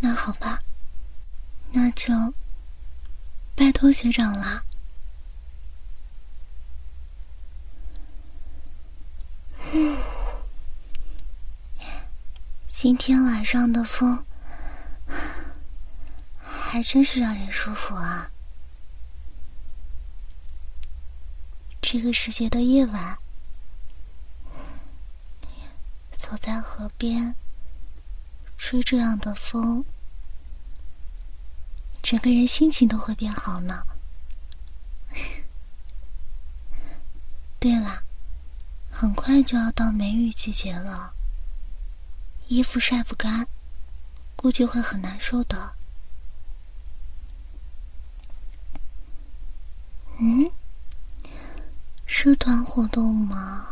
[0.00, 0.60] 那好吧，
[1.70, 2.12] 那就
[3.54, 4.64] 拜托学长啦。
[9.72, 9.98] 嗯，
[12.68, 14.24] 今天晚上的风
[16.40, 18.30] 还真是让人舒服啊。
[21.80, 23.18] 这个时节的夜晚。
[26.18, 27.36] 走在河边，
[28.58, 29.84] 吹这样的风，
[32.02, 33.86] 整个人心情都会变好呢。
[37.60, 38.02] 对了，
[38.98, 41.12] 很快就要到梅雨季节了，
[42.48, 43.46] 衣服晒不干，
[44.34, 45.74] 估计会很难受的。
[50.18, 50.50] 嗯，
[52.06, 53.66] 社团活动吗？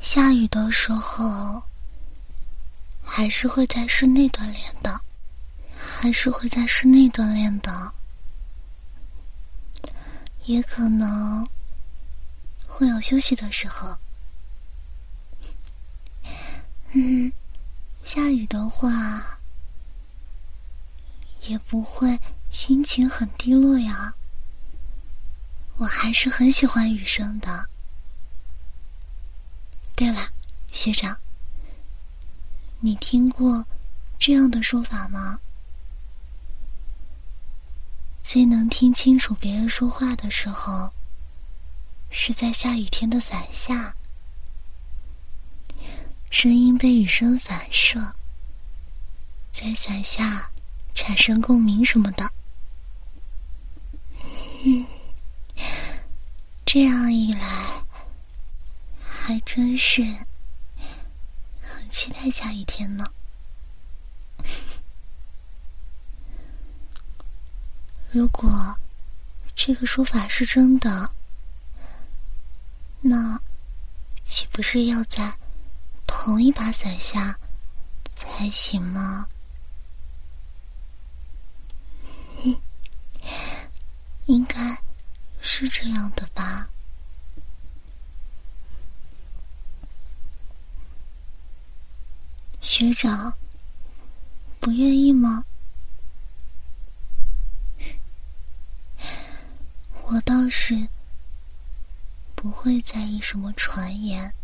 [0.00, 1.60] 下雨的时候，
[3.02, 5.00] 还是会在室内锻炼的，
[5.76, 7.92] 还是会在室内锻炼的，
[10.44, 11.44] 也可能
[12.72, 13.98] 会有休息的时候。
[16.92, 17.30] 嗯，
[18.02, 19.38] 下雨的话，
[21.42, 22.18] 也不会
[22.50, 24.14] 心情很低落呀。
[25.76, 27.66] 我还是很喜欢雨声的。
[29.94, 30.30] 对了，
[30.72, 31.18] 学长，
[32.80, 33.66] 你听过
[34.18, 35.40] 这样的说法吗？
[38.22, 40.92] 最能听清楚别人说话的时候，
[42.14, 43.96] 是在下雨天的伞下，
[46.30, 47.98] 声音被雨声反射，
[49.50, 50.50] 在伞下
[50.94, 52.30] 产生共鸣什么的。
[54.64, 54.86] 嗯，
[56.66, 57.82] 这样一来。
[59.24, 60.02] 还真是
[61.60, 63.04] 很期待下雨天呢。
[68.10, 68.76] 如果
[69.54, 71.08] 这个说法是真的，
[73.04, 73.40] 那
[74.22, 75.36] 岂不是要在
[76.06, 77.36] 同一把伞下
[78.14, 79.26] 才行吗？
[84.26, 84.78] 应该
[85.40, 86.68] 是这样的吧。
[92.60, 93.34] 学长，
[94.60, 95.44] 不愿意吗？
[100.04, 100.88] 我倒是
[102.42, 104.34] 不会在意什么传言，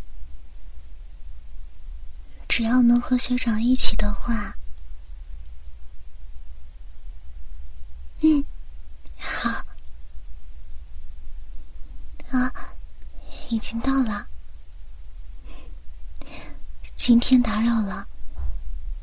[2.48, 4.54] 只要能和学长一起的话，
[8.20, 8.44] 嗯，
[9.18, 9.50] 好，
[12.30, 12.54] 啊，
[13.48, 14.28] 已经到了。
[16.96, 18.06] 今天打扰了，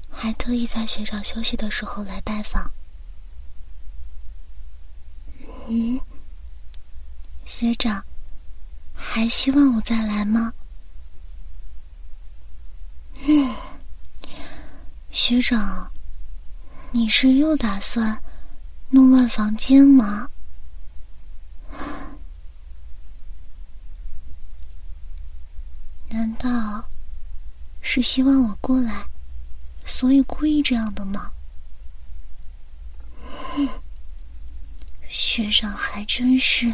[0.09, 2.71] 还特意在学长休息的时候来拜访。
[5.67, 5.99] 嗯，
[7.43, 8.01] 学长，
[8.95, 10.53] 还希望我再来吗？
[13.27, 13.55] 嗯，
[15.09, 15.91] 学长，
[16.91, 18.21] 你是又打算
[18.89, 20.29] 弄乱房间吗？
[26.09, 26.87] 难道
[27.81, 29.05] 是希望我过来，
[29.85, 31.31] 所以故意这样的吗？
[35.09, 36.71] 学长还真是。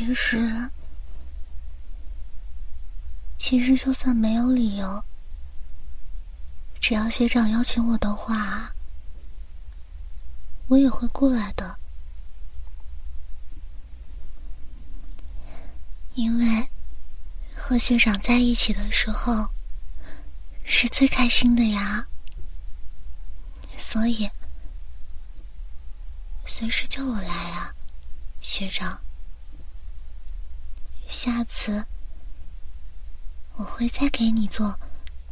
[0.00, 0.70] 其实，
[3.36, 5.04] 其实就算没有理由，
[6.80, 8.72] 只要学长邀请我的话，
[10.68, 11.78] 我也会过来的。
[16.14, 16.70] 因为
[17.54, 19.50] 和学长在一起的时候
[20.64, 22.06] 是最开心的呀，
[23.76, 24.30] 所以
[26.46, 27.74] 随时叫我来啊，
[28.40, 28.98] 学长。
[31.10, 31.84] 下次
[33.56, 34.78] 我会再给你做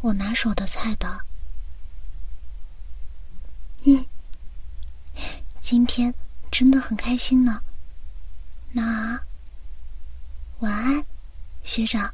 [0.00, 1.24] 我拿手的菜的。
[3.84, 4.04] 嗯，
[5.60, 6.12] 今天
[6.50, 7.62] 真的很开心呢。
[8.72, 9.20] 那
[10.58, 11.06] 晚安，
[11.62, 12.12] 学长。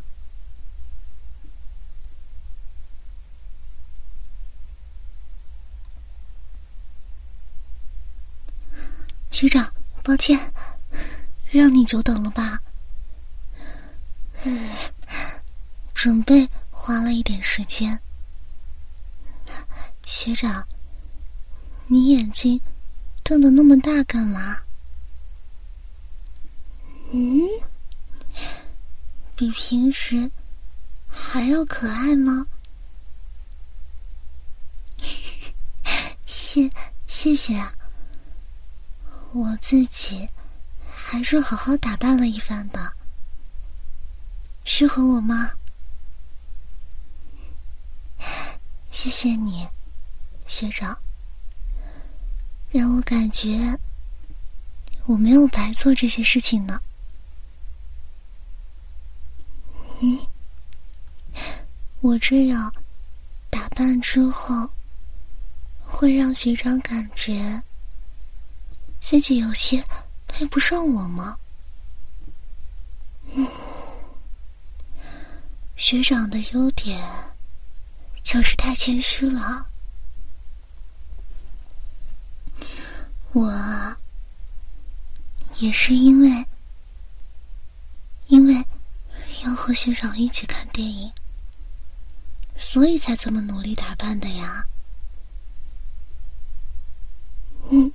[9.31, 9.73] 学长，
[10.05, 10.53] 抱歉，
[11.51, 12.61] 让你久等了吧？
[14.47, 14.69] 嗯，
[15.95, 17.99] 准备花了一点时间。
[20.05, 20.67] 学长，
[21.87, 22.61] 你眼睛
[23.23, 24.59] 瞪得那么大干嘛？
[27.13, 27.41] 嗯，
[29.35, 30.31] 比平时
[31.09, 32.47] 还要可爱吗？
[36.27, 36.71] 谢
[37.07, 37.67] 谢谢，
[39.33, 40.29] 我自己
[40.95, 42.93] 还是好好打扮了一番的。
[44.65, 45.53] 适合我吗？
[48.91, 49.69] 谢谢你，
[50.47, 50.97] 学长，
[52.71, 53.79] 让我感觉
[55.05, 56.81] 我没有白做这些事情呢。
[60.01, 60.19] 嗯，
[62.01, 62.73] 我这样
[63.51, 64.71] 打扮之后，
[65.85, 67.63] 会让学长感觉
[68.99, 69.85] 自己有些
[70.27, 71.39] 配不上我吗？
[73.35, 73.47] 嗯。
[75.77, 77.03] 学长的优点
[78.23, 79.69] 就是太谦虚了。
[83.33, 83.97] 我
[85.57, 86.47] 也是因为
[88.29, 88.65] 因为
[89.45, 91.13] 要和学长一起看电影，
[92.57, 94.65] 所以才这么努力打扮的呀。
[97.71, 97.93] 嗯，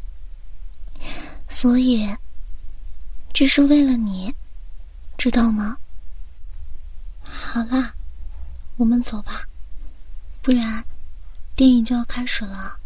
[1.48, 2.16] 所以
[3.34, 4.36] 这是为了你，
[5.18, 5.78] 知道吗？
[7.32, 7.94] 好啦，
[8.76, 9.48] 我们走吧，
[10.42, 10.84] 不然
[11.56, 12.80] 电影就要开始了。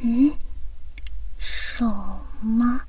[0.00, 0.36] 嗯，
[1.38, 1.86] 手
[2.40, 2.80] 吗？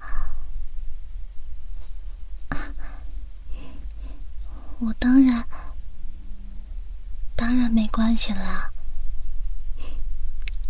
[4.79, 5.47] 我当然，
[7.35, 8.71] 当然没关系啦。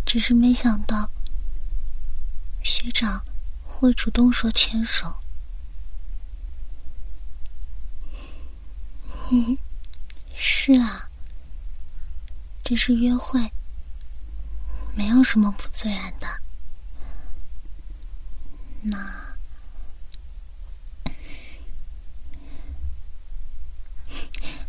[0.04, 1.10] 只是没想到
[2.62, 3.24] 学长
[3.64, 5.12] 会主动说牵手。
[9.30, 9.58] 嗯，
[10.36, 11.10] 是啊，
[12.62, 13.52] 这是约会，
[14.94, 16.26] 没有什么不自然的。
[18.82, 18.96] 那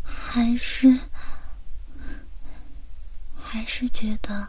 [0.03, 0.99] 还是
[3.39, 4.47] 还是觉得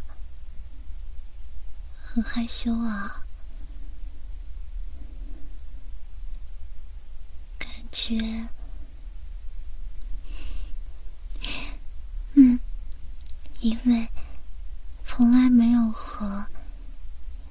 [2.03, 3.25] 很害羞啊，
[7.59, 8.49] 感觉。
[12.41, 12.61] 嗯，
[13.59, 14.09] 因为
[15.03, 16.47] 从来没有和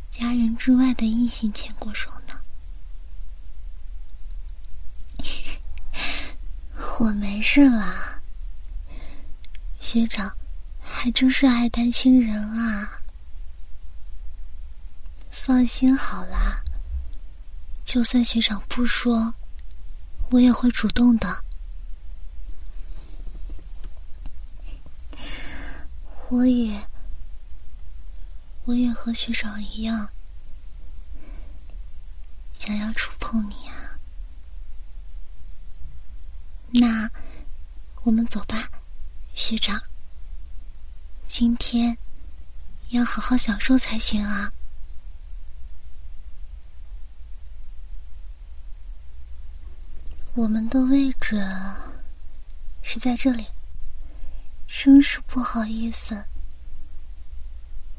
[0.09, 2.39] 家人之外的异性牵过手呢。
[6.99, 8.21] 我没事啦，
[9.81, 10.33] 学长，
[10.81, 13.01] 还真是爱担心人啊。
[15.29, 16.61] 放心好啦，
[17.83, 19.33] 就算学长不说，
[20.29, 21.43] 我也会主动的。
[26.29, 26.85] 我也，
[28.65, 30.09] 我也和学长一样，
[32.59, 33.97] 想要触碰你啊。
[36.69, 37.09] 那
[38.03, 38.69] 我们走吧，
[39.35, 39.81] 学长。
[41.27, 41.97] 今天
[42.89, 44.51] 要好好享受才行啊。
[50.33, 51.37] 我们的位置
[52.83, 53.47] 是在这里。
[54.67, 56.23] 真是不好意思，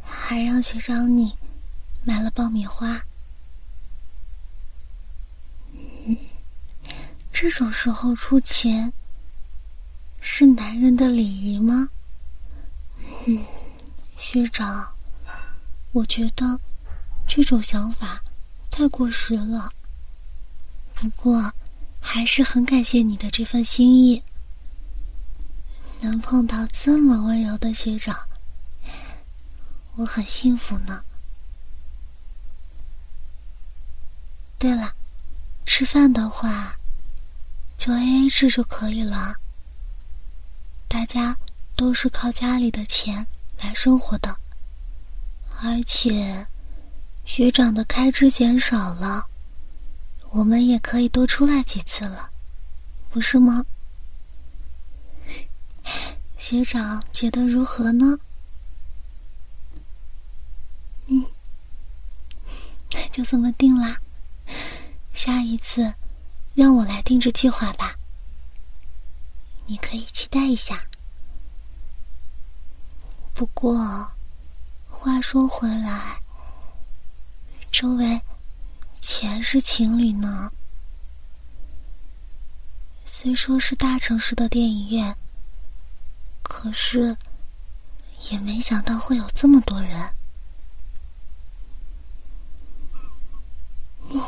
[0.02, 1.36] 还让学长你
[2.04, 3.02] 买了爆米花。
[7.32, 8.92] 这种时候出钱
[10.20, 11.88] 是男人的礼仪吗？
[13.26, 13.44] 嗯，
[14.16, 14.92] 学长，
[15.92, 16.60] 我觉得
[17.26, 18.22] 这种想法
[18.70, 19.70] 太过时了。
[20.94, 21.52] 不过，
[22.00, 24.22] 还是很感谢你的这份心意。
[26.00, 28.16] 能碰到这么温柔的学长，
[29.96, 31.02] 我很幸福呢。
[34.58, 34.94] 对了，
[35.66, 36.76] 吃饭的话
[37.76, 39.34] 就 A A 制就可以了。
[40.88, 41.36] 大家
[41.76, 43.26] 都是靠家里的钱
[43.60, 44.36] 来生活的，
[45.62, 46.46] 而且
[47.24, 49.26] 学长的开支减少了，
[50.30, 52.30] 我们也可以多出来几次了，
[53.10, 53.64] 不是吗？
[56.38, 58.18] 学长觉得如何呢？
[61.08, 61.24] 嗯，
[62.92, 64.00] 那就这么定啦。
[65.12, 65.94] 下一次
[66.54, 67.96] 让我来定制计划吧，
[69.66, 70.86] 你可以期待一下。
[73.34, 74.10] 不过，
[74.88, 76.20] 话说回来，
[77.70, 78.20] 周围
[79.00, 80.50] 全是情侣呢。
[83.04, 85.16] 虽说是大城市的电影院。
[86.48, 87.16] 可是，
[88.30, 90.10] 也没想到会有这么多人。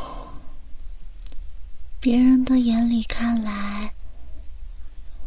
[1.99, 3.95] 别人的眼里看来，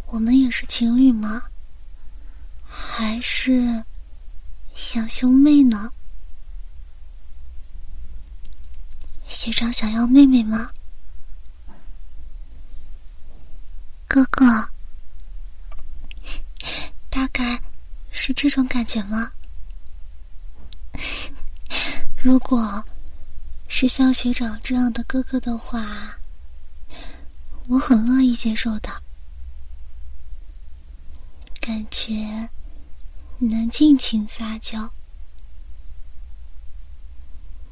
[0.05, 1.43] 我们也是情侣吗？
[2.65, 3.83] 还是
[4.75, 5.91] 像兄妹呢？
[9.27, 10.71] 学长想要妹妹吗？
[14.07, 14.69] 哥哥。
[17.13, 17.61] 大概
[18.11, 19.31] 是这种感觉吗？
[22.17, 22.83] 如果
[23.67, 26.17] 是像学长这样的哥哥的话，
[27.67, 28.89] 我很乐意接受的。
[31.61, 32.49] 感觉
[33.37, 34.91] 能尽情撒娇。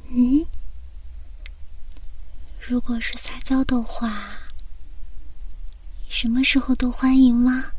[0.08, 0.46] 嗯，
[2.60, 4.38] 如果是撒娇的话，
[6.08, 7.72] 什么时候都欢迎吗？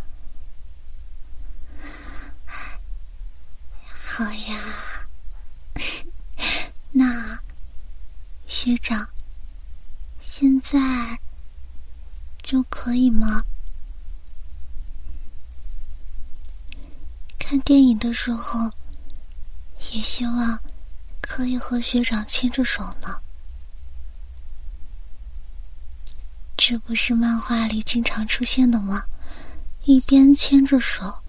[4.15, 5.07] 好呀，
[6.93, 7.39] 那
[8.45, 9.09] 学长
[10.21, 11.19] 现在
[12.43, 13.43] 就可以吗？
[17.39, 18.69] 看电影的时候，
[19.91, 20.59] 也希望
[21.19, 23.19] 可以和学长牵着手呢。
[26.55, 29.05] 这不是漫画里经常出现的吗？
[29.85, 31.23] 一边牵着手，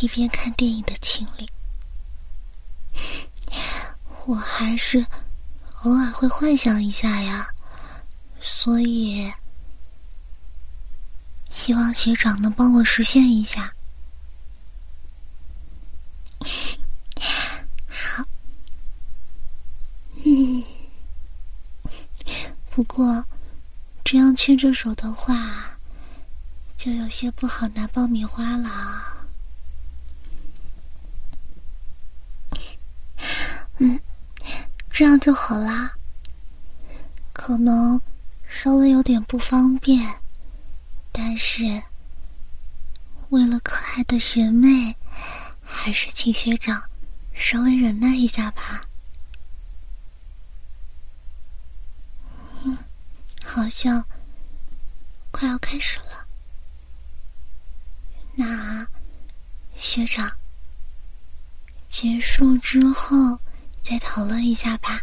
[0.00, 1.46] 一边看电影的情侣。
[4.26, 5.04] 我还是
[5.82, 7.48] 偶尔会幻想一下呀，
[8.40, 9.32] 所以
[11.50, 13.72] 希望学长能帮我实现一下。
[17.88, 18.24] 好，
[20.24, 20.62] 嗯，
[22.70, 23.24] 不过
[24.04, 25.78] 这样牵着手的话，
[26.76, 29.19] 就有些不好拿爆米花了。
[33.82, 33.98] 嗯，
[34.90, 35.90] 这样就好啦。
[37.32, 37.98] 可能
[38.46, 40.20] 稍微有点不方便，
[41.10, 41.82] 但是
[43.30, 44.94] 为了可爱的学妹，
[45.62, 46.82] 还是请学长
[47.32, 48.82] 稍微忍耐一下吧。
[52.62, 52.76] 嗯，
[53.42, 54.04] 好像
[55.30, 56.26] 快要开始了。
[58.34, 58.86] 那
[59.78, 60.30] 学长
[61.88, 63.40] 结束之后。
[63.82, 65.02] 再讨论一下吧。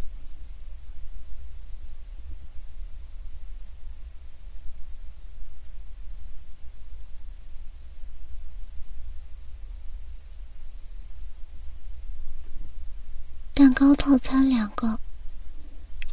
[13.54, 15.00] 蛋糕套餐两个，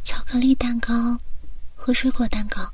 [0.03, 1.19] 巧克力蛋糕
[1.77, 2.73] 和水果蛋糕。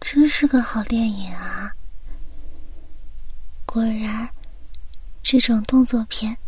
[0.00, 1.74] 真是个好电影啊！
[3.66, 4.32] 果然，
[5.20, 6.38] 这种动作片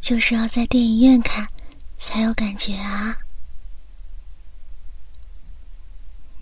[0.00, 1.44] 就是要在电影院看
[1.98, 3.18] 才有感觉啊。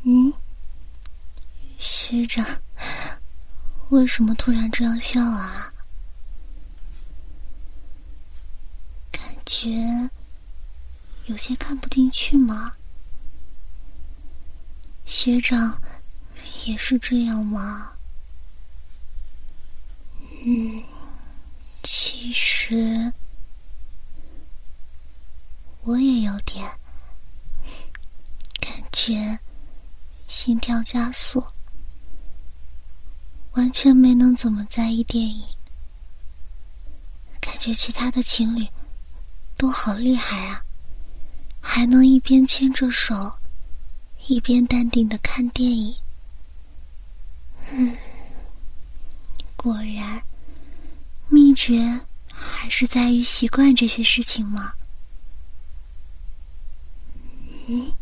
[0.03, 0.31] 嗯，
[1.79, 2.45] 学长，
[3.89, 5.73] 为什么突然这样笑啊？
[9.11, 9.71] 感觉
[11.25, 12.75] 有些看不进去吗？
[15.07, 15.81] 学长
[16.67, 17.93] 也是这样吗？
[20.45, 20.83] 嗯，
[21.83, 23.13] 其实
[25.83, 26.67] 我也有点
[28.61, 29.39] 感觉，
[30.29, 31.45] 心跳加速，
[33.53, 35.45] 完全没能怎么在意电影。
[37.41, 38.67] 感觉其他的情侣
[39.57, 40.63] 都好厉害啊，
[41.61, 43.39] 还能一边牵着手，
[44.27, 45.95] 一边淡定的看电影。
[47.73, 47.97] 嗯，
[49.57, 50.23] 果然。
[51.33, 52.01] 秘诀
[52.35, 54.73] 还是在于习惯这些事情吗？
[57.68, 57.93] 嗯，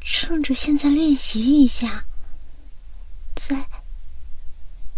[0.00, 2.04] 趁着现在练习一下，
[3.34, 3.56] 在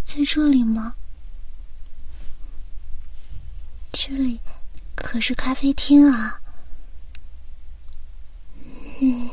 [0.04, 0.94] 在这里吗？
[3.92, 4.38] 这里
[4.94, 6.38] 可是咖啡厅啊。
[9.00, 9.30] 嗯，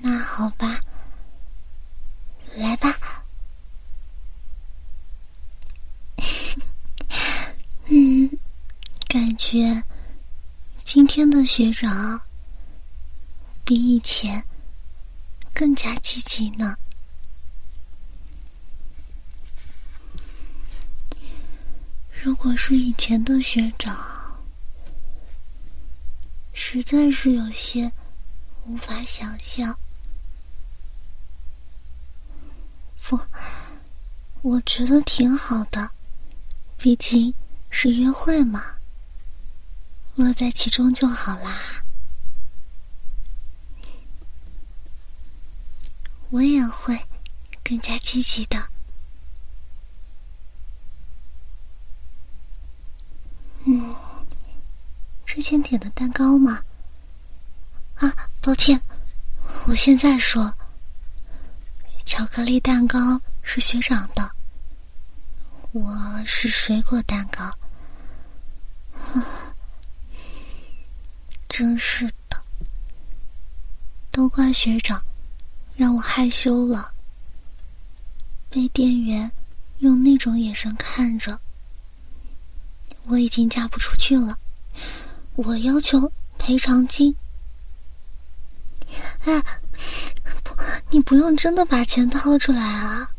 [0.00, 0.80] 那好吧，
[2.56, 2.98] 来吧。
[7.92, 8.30] 嗯，
[9.08, 9.82] 感觉
[10.84, 12.18] 今天的学长
[13.62, 14.42] 比以前
[15.52, 16.78] 更加积极呢。
[22.22, 24.40] 如果是以前的学长，
[26.54, 27.92] 实在是有些
[28.64, 29.78] 无法想象。
[33.02, 33.20] 不，
[34.40, 35.90] 我觉得挺好的，
[36.78, 37.34] 毕竟。
[37.72, 38.64] 是约会嘛，
[40.16, 41.82] 乐在其中就好啦。
[46.30, 46.98] 我也会
[47.64, 48.68] 更加积极的。
[53.64, 53.94] 嗯，
[55.26, 56.62] 之前点的蛋糕吗？
[57.96, 58.80] 啊，抱歉，
[59.66, 60.54] 我现在说，
[62.04, 64.30] 巧克力蛋糕是学长的，
[65.72, 67.50] 我是水果蛋糕。
[71.50, 72.40] 真是的，
[74.10, 75.02] 都怪学长，
[75.76, 76.94] 让我害羞了。
[78.48, 79.30] 被店员
[79.80, 81.38] 用那种眼神看着，
[83.04, 84.38] 我已经嫁不出去了。
[85.34, 87.14] 我要求赔偿金。
[89.24, 89.42] 哎，
[90.42, 90.56] 不，
[90.90, 93.10] 你不用真的把钱掏出来啊，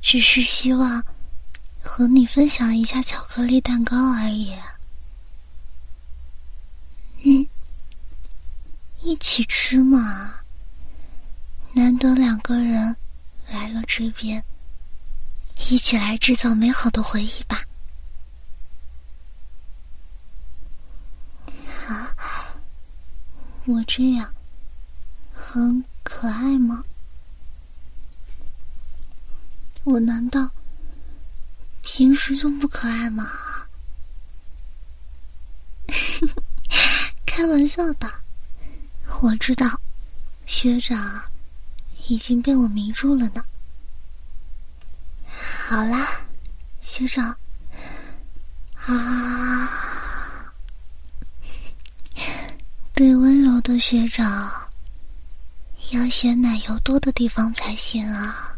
[0.00, 1.02] 只是希望。
[1.82, 4.54] 和你分享一下巧克力蛋糕而已。
[7.22, 7.48] 嗯，
[9.02, 10.34] 一起吃嘛。
[11.72, 12.96] 难得两个人
[13.48, 14.44] 来了这边，
[15.68, 17.62] 一起来制造美好的回忆吧。
[21.86, 22.14] 啊，
[23.66, 24.34] 我这样
[25.32, 26.84] 很可爱吗？
[29.84, 30.50] 我难道？
[31.82, 33.30] 平时就不可爱吗？
[37.40, 38.06] 开玩笑的，
[39.22, 39.80] 我知道，
[40.44, 41.22] 学长
[42.06, 43.42] 已经被我迷住了呢。
[45.66, 46.20] 好啦，
[46.82, 47.34] 学长，
[48.84, 50.52] 啊，
[52.92, 54.68] 对温柔的学长，
[55.92, 58.54] 要选奶油多的地方才行啊。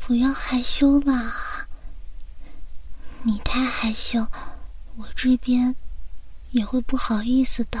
[0.00, 1.66] 不要害羞啦！
[3.22, 4.26] 你太害羞，
[4.98, 5.74] 我这边
[6.50, 7.80] 也会不好意思的。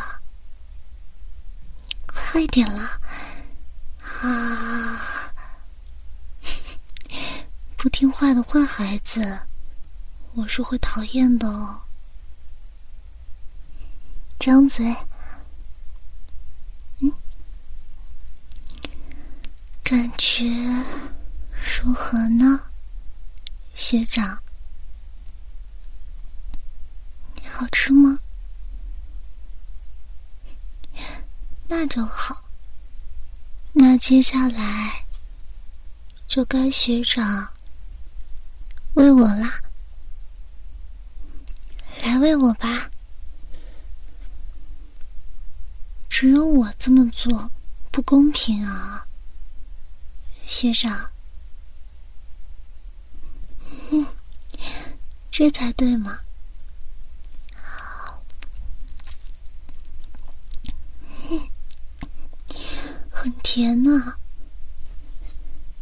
[2.06, 3.00] 快点啦！
[4.22, 5.34] 啊！
[7.76, 9.40] 不听话的坏孩子，
[10.34, 11.80] 我是会讨厌的哦。
[14.38, 14.94] 张嘴。
[17.00, 17.12] 嗯，
[19.82, 20.44] 感觉。
[21.82, 22.60] 如何呢，
[23.74, 24.40] 学长？
[27.48, 28.18] 好吃吗？
[31.68, 32.44] 那就好。
[33.72, 35.06] 那接下来
[36.26, 37.52] 就该学长
[38.94, 39.60] 喂我啦，
[42.02, 42.90] 来喂我吧。
[46.08, 47.50] 只有我这么做
[47.92, 49.06] 不公平啊，
[50.46, 51.10] 学长。
[55.30, 56.18] 这才对嘛！
[63.18, 64.14] 很甜呢。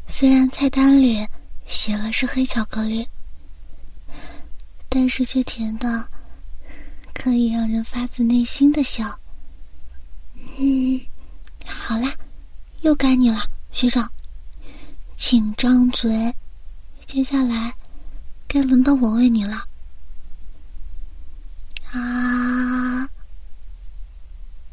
[0.08, 1.28] 虽然菜单里
[1.66, 3.06] 写了是黑巧克力，
[4.88, 6.08] 但是却甜的
[7.12, 9.20] 可以让人发自内心的笑。
[10.56, 10.98] 嗯，
[11.66, 12.10] 好啦，
[12.80, 14.10] 又该你了，学长，
[15.14, 16.34] 请张嘴。
[17.04, 17.74] 接下来
[18.48, 19.62] 该轮到我喂你了。
[21.92, 23.10] 啊，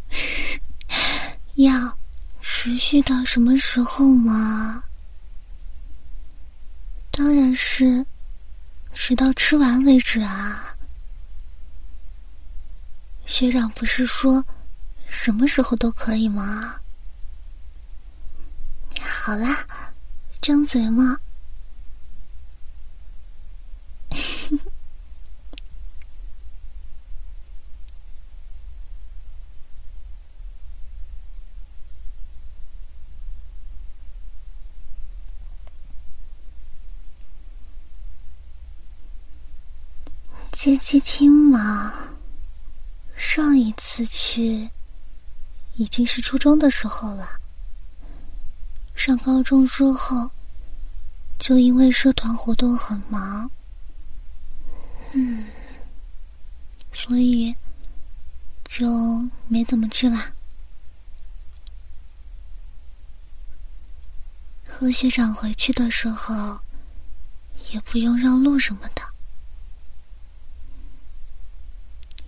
[1.55, 1.97] 要
[2.45, 4.83] 持续到什么时候吗？
[7.09, 8.05] 当然是
[8.91, 10.75] 直到吃完为止啊！
[13.25, 14.45] 学长不是说
[15.09, 16.81] 什么时候都可以吗？
[18.99, 19.65] 好啦，
[20.41, 21.17] 张嘴嘛。
[40.63, 41.93] 街机厅嘛，
[43.17, 44.69] 上一次去
[45.75, 47.27] 已经是初中的时候了。
[48.95, 50.31] 上高中之后，
[51.37, 53.51] 就因为社团活动很忙，
[55.11, 55.43] 嗯，
[56.93, 57.53] 所以
[58.63, 60.31] 就没怎么去啦。
[64.65, 66.57] 和学长回去的时候，
[67.73, 69.12] 也不用让路什么的。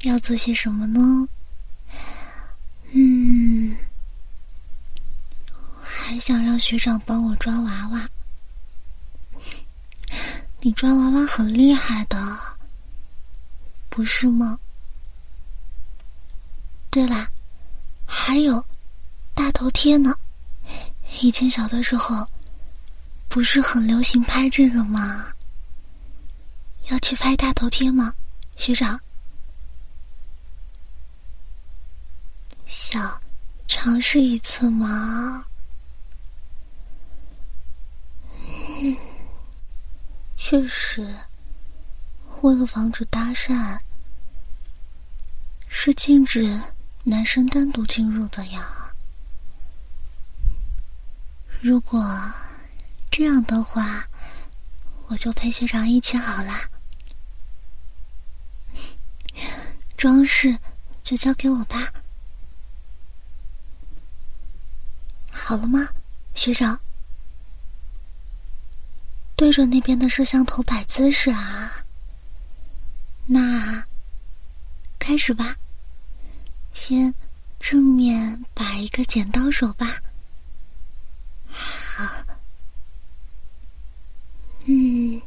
[0.05, 1.27] 要做些什么呢？
[2.93, 3.75] 嗯，
[5.81, 8.07] 还想让学长帮我抓娃娃。
[10.61, 12.37] 你抓娃娃很厉害的，
[13.89, 14.59] 不是吗？
[16.91, 17.27] 对啦，
[18.05, 18.63] 还有
[19.33, 20.15] 大头贴呢。
[21.19, 22.27] 以前小的时候，
[23.27, 25.33] 不是很流行拍这个吗？
[26.89, 28.13] 要去拍大头贴吗，
[28.55, 28.99] 学长？
[32.65, 33.21] 想
[33.67, 35.45] 尝试一次吗？
[40.35, 41.15] 确实，
[42.41, 43.79] 为了防止搭讪，
[45.67, 46.61] 是禁止
[47.03, 48.93] 男生单独进入的呀。
[51.61, 52.03] 如果
[53.09, 54.07] 这样的话，
[55.07, 56.69] 我就陪学长一起好啦。
[59.97, 60.59] 装饰
[61.01, 61.91] 就交给我吧。
[65.47, 65.87] 好了吗，
[66.33, 66.79] 学长？
[69.35, 71.85] 对着那边的摄像头摆姿势啊。
[73.27, 73.85] 那
[74.97, 75.55] 开始吧。
[76.73, 77.13] 先
[77.59, 80.01] 正面摆一个剪刀手吧。
[81.47, 82.25] 好。
[84.65, 85.21] 嗯，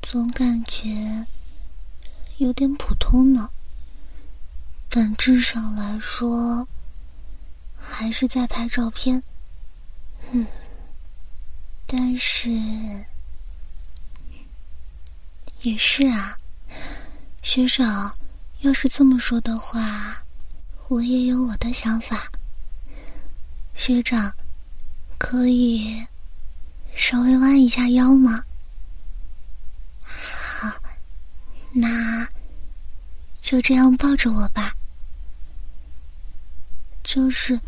[0.00, 1.26] 总感觉
[2.38, 3.50] 有点普通呢。
[4.88, 6.66] 本质上来说，
[7.76, 9.22] 还是在拍照片。
[10.32, 10.46] 嗯，
[11.86, 12.50] 但是
[15.62, 16.36] 也是啊，
[17.42, 18.16] 学长，
[18.60, 20.24] 要是这么说的话，
[20.88, 22.30] 我也有我的想法。
[23.74, 24.34] 学长，
[25.18, 26.04] 可以
[26.96, 28.44] 稍微弯一下腰吗？
[30.04, 30.72] 好，
[31.72, 32.28] 那
[33.40, 34.74] 就这样抱着我吧，
[37.02, 37.60] 就是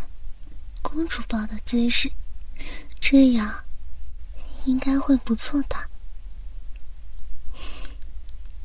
[0.82, 2.10] 公主抱的姿势。
[3.00, 3.64] 这样
[4.64, 5.76] 应该会不错的，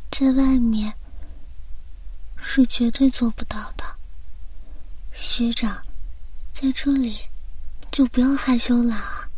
[0.10, 0.92] 在外面
[2.38, 3.84] 是绝对做不到的。
[5.14, 5.80] 学长，
[6.52, 7.20] 在这里
[7.92, 9.30] 就不要害羞了，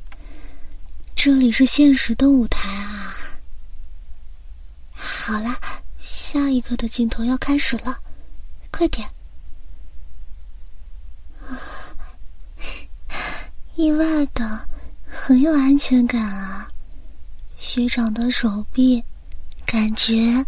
[1.16, 3.14] 这里是现实的舞台啊！
[4.94, 5.60] 好了，
[6.00, 8.00] 下一个的镜头要开始了，
[8.72, 9.06] 快点！
[11.42, 11.60] 啊
[13.76, 14.70] 意外的。
[15.16, 16.68] 很有安全感啊！
[17.58, 19.02] 学长的手臂
[19.66, 20.46] 感觉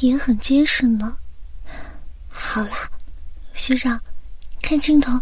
[0.00, 1.16] 也很结实呢。
[2.28, 2.88] 好啦，
[3.54, 4.00] 学长，
[4.62, 5.18] 看镜头，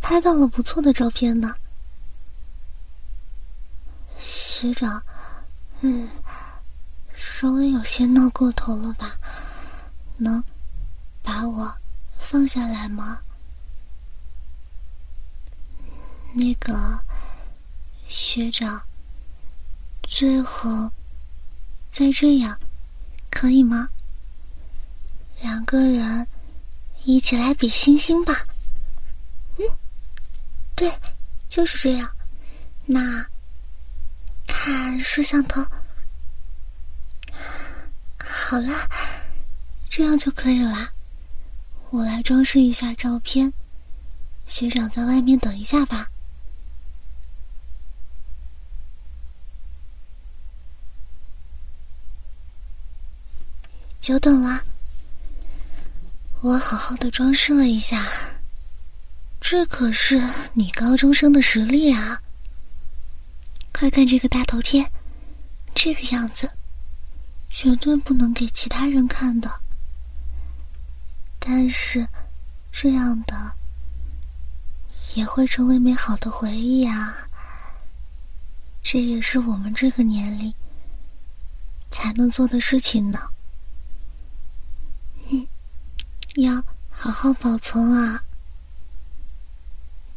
[0.00, 1.54] 拍到了不错的照片呢。
[4.18, 5.00] 学长，
[5.82, 6.08] 嗯，
[7.14, 9.16] 稍微有些闹过头了吧？
[10.16, 10.42] 能
[11.22, 11.72] 把我
[12.18, 13.20] 放下来吗？
[16.36, 16.98] 那个
[18.08, 18.82] 学长，
[20.02, 20.90] 最后
[21.92, 22.58] 再这样，
[23.30, 23.88] 可以吗？
[25.40, 26.26] 两个人
[27.04, 28.34] 一起来比心心吧。
[29.58, 29.64] 嗯，
[30.74, 30.92] 对，
[31.48, 32.10] 就是这样。
[32.84, 33.24] 那
[34.44, 35.64] 看摄像头，
[38.18, 38.88] 好了，
[39.88, 40.90] 这样就可以了。
[41.90, 43.52] 我来装饰一下照片，
[44.48, 46.10] 学长在外面等一下吧。
[54.04, 54.62] 久等了，
[56.42, 58.06] 我好好的装饰了一下，
[59.40, 60.20] 这可是
[60.52, 62.20] 女高中生的实力啊！
[63.72, 64.86] 快看这个大头贴，
[65.74, 66.50] 这个样子，
[67.48, 69.50] 绝对不能给其他人看的。
[71.38, 72.06] 但是，
[72.70, 73.52] 这样的
[75.14, 77.16] 也会成为美好的回忆啊！
[78.82, 80.52] 这也是我们这个年龄
[81.90, 83.30] 才能做的事情呢。
[86.34, 88.24] 要好好保存啊，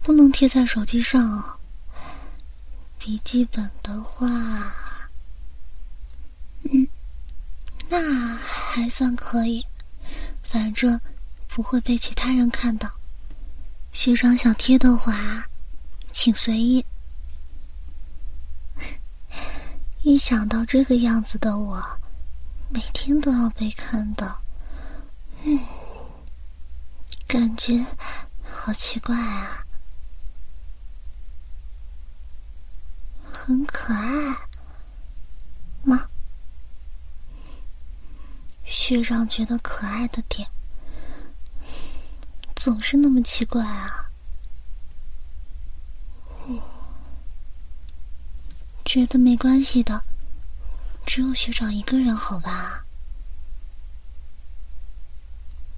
[0.01, 1.59] 不能贴在手机上哦。
[2.97, 4.27] 笔记本的话，
[6.63, 6.87] 嗯，
[7.87, 9.65] 那还算可以，
[10.43, 10.99] 反正
[11.47, 12.91] 不会被其他人看到。
[13.91, 15.47] 学长想贴的话，
[16.11, 16.85] 请随意。
[20.01, 21.81] 一想到这个样子的我，
[22.69, 24.41] 每天都要被看到，
[25.43, 25.59] 嗯。
[27.27, 27.85] 感觉
[28.41, 29.65] 好奇怪啊，
[33.29, 34.09] 很可爱
[35.83, 36.09] 吗？
[38.63, 40.47] 学长觉得可爱的点
[42.55, 44.09] 总是那么奇怪啊，
[48.85, 50.01] 觉得没关系的，
[51.05, 52.85] 只有学长一个人，好吧？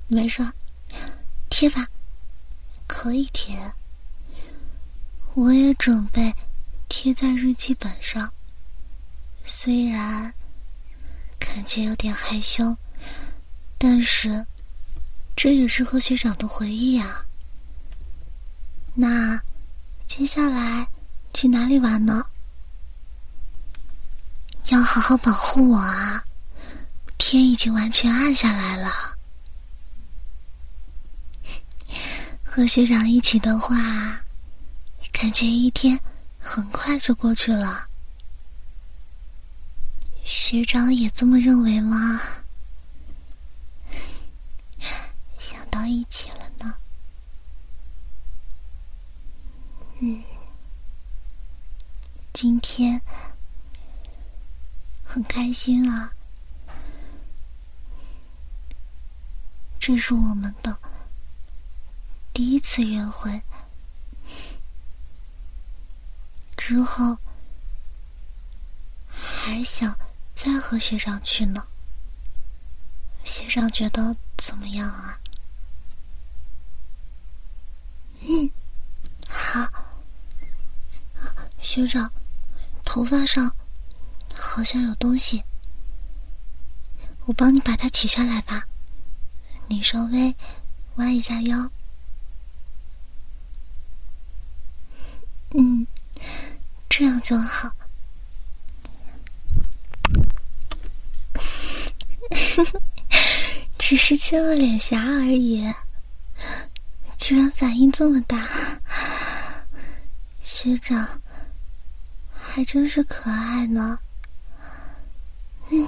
[0.07, 0.47] 没事。
[1.49, 1.87] 贴吧
[2.87, 3.73] 可以贴，
[5.33, 6.33] 我也准备
[6.87, 8.31] 贴在日记本上。
[9.43, 10.33] 虽然
[11.39, 12.77] 感觉有点害羞，
[13.77, 14.45] 但是
[15.35, 17.25] 这也是和学长的回忆啊。
[18.93, 19.39] 那
[20.07, 20.87] 接下来
[21.33, 22.25] 去哪里玩呢？
[24.65, 26.23] 要好好保护我啊！
[27.17, 29.17] 天已经完全暗下来了。
[32.51, 33.75] 和学长一起的话，
[35.11, 35.99] 感觉一天
[36.39, 37.87] 很快就过去了。
[40.23, 42.19] 学长也这么认为吗？
[45.37, 46.73] 想到一起了呢。
[50.01, 50.23] 嗯，
[52.33, 52.99] 今天
[55.03, 56.11] 很开心啊，
[59.79, 60.75] 这是我们的。
[62.39, 63.41] 第一次约会
[66.55, 67.17] 之后，
[69.11, 69.93] 还想
[70.33, 71.67] 再和学长去呢。
[73.25, 75.19] 学长觉得怎么样啊？
[78.21, 78.49] 嗯，
[79.27, 79.67] 好。
[81.59, 82.09] 学长，
[82.85, 83.53] 头发上
[84.33, 85.43] 好像有东西，
[87.25, 88.65] 我帮你把它取下来吧。
[89.67, 90.33] 你稍微
[90.95, 91.69] 弯一下腰。
[95.55, 95.87] 嗯，
[96.87, 97.71] 这样就好。
[103.79, 105.73] 只是亲了脸颊而已，
[107.17, 108.47] 居然反应这么大，
[110.43, 111.19] 学长
[112.31, 113.97] 还真是可爱呢。
[115.71, 115.87] 嗯，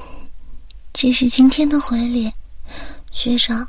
[0.94, 2.34] 这是今天的回礼，
[3.12, 3.68] 学长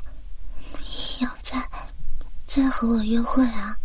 [1.19, 1.61] 要再
[2.47, 3.77] 再和我约会啊？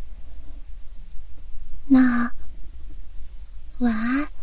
[1.90, 2.30] 那，
[3.78, 4.37] 晚安。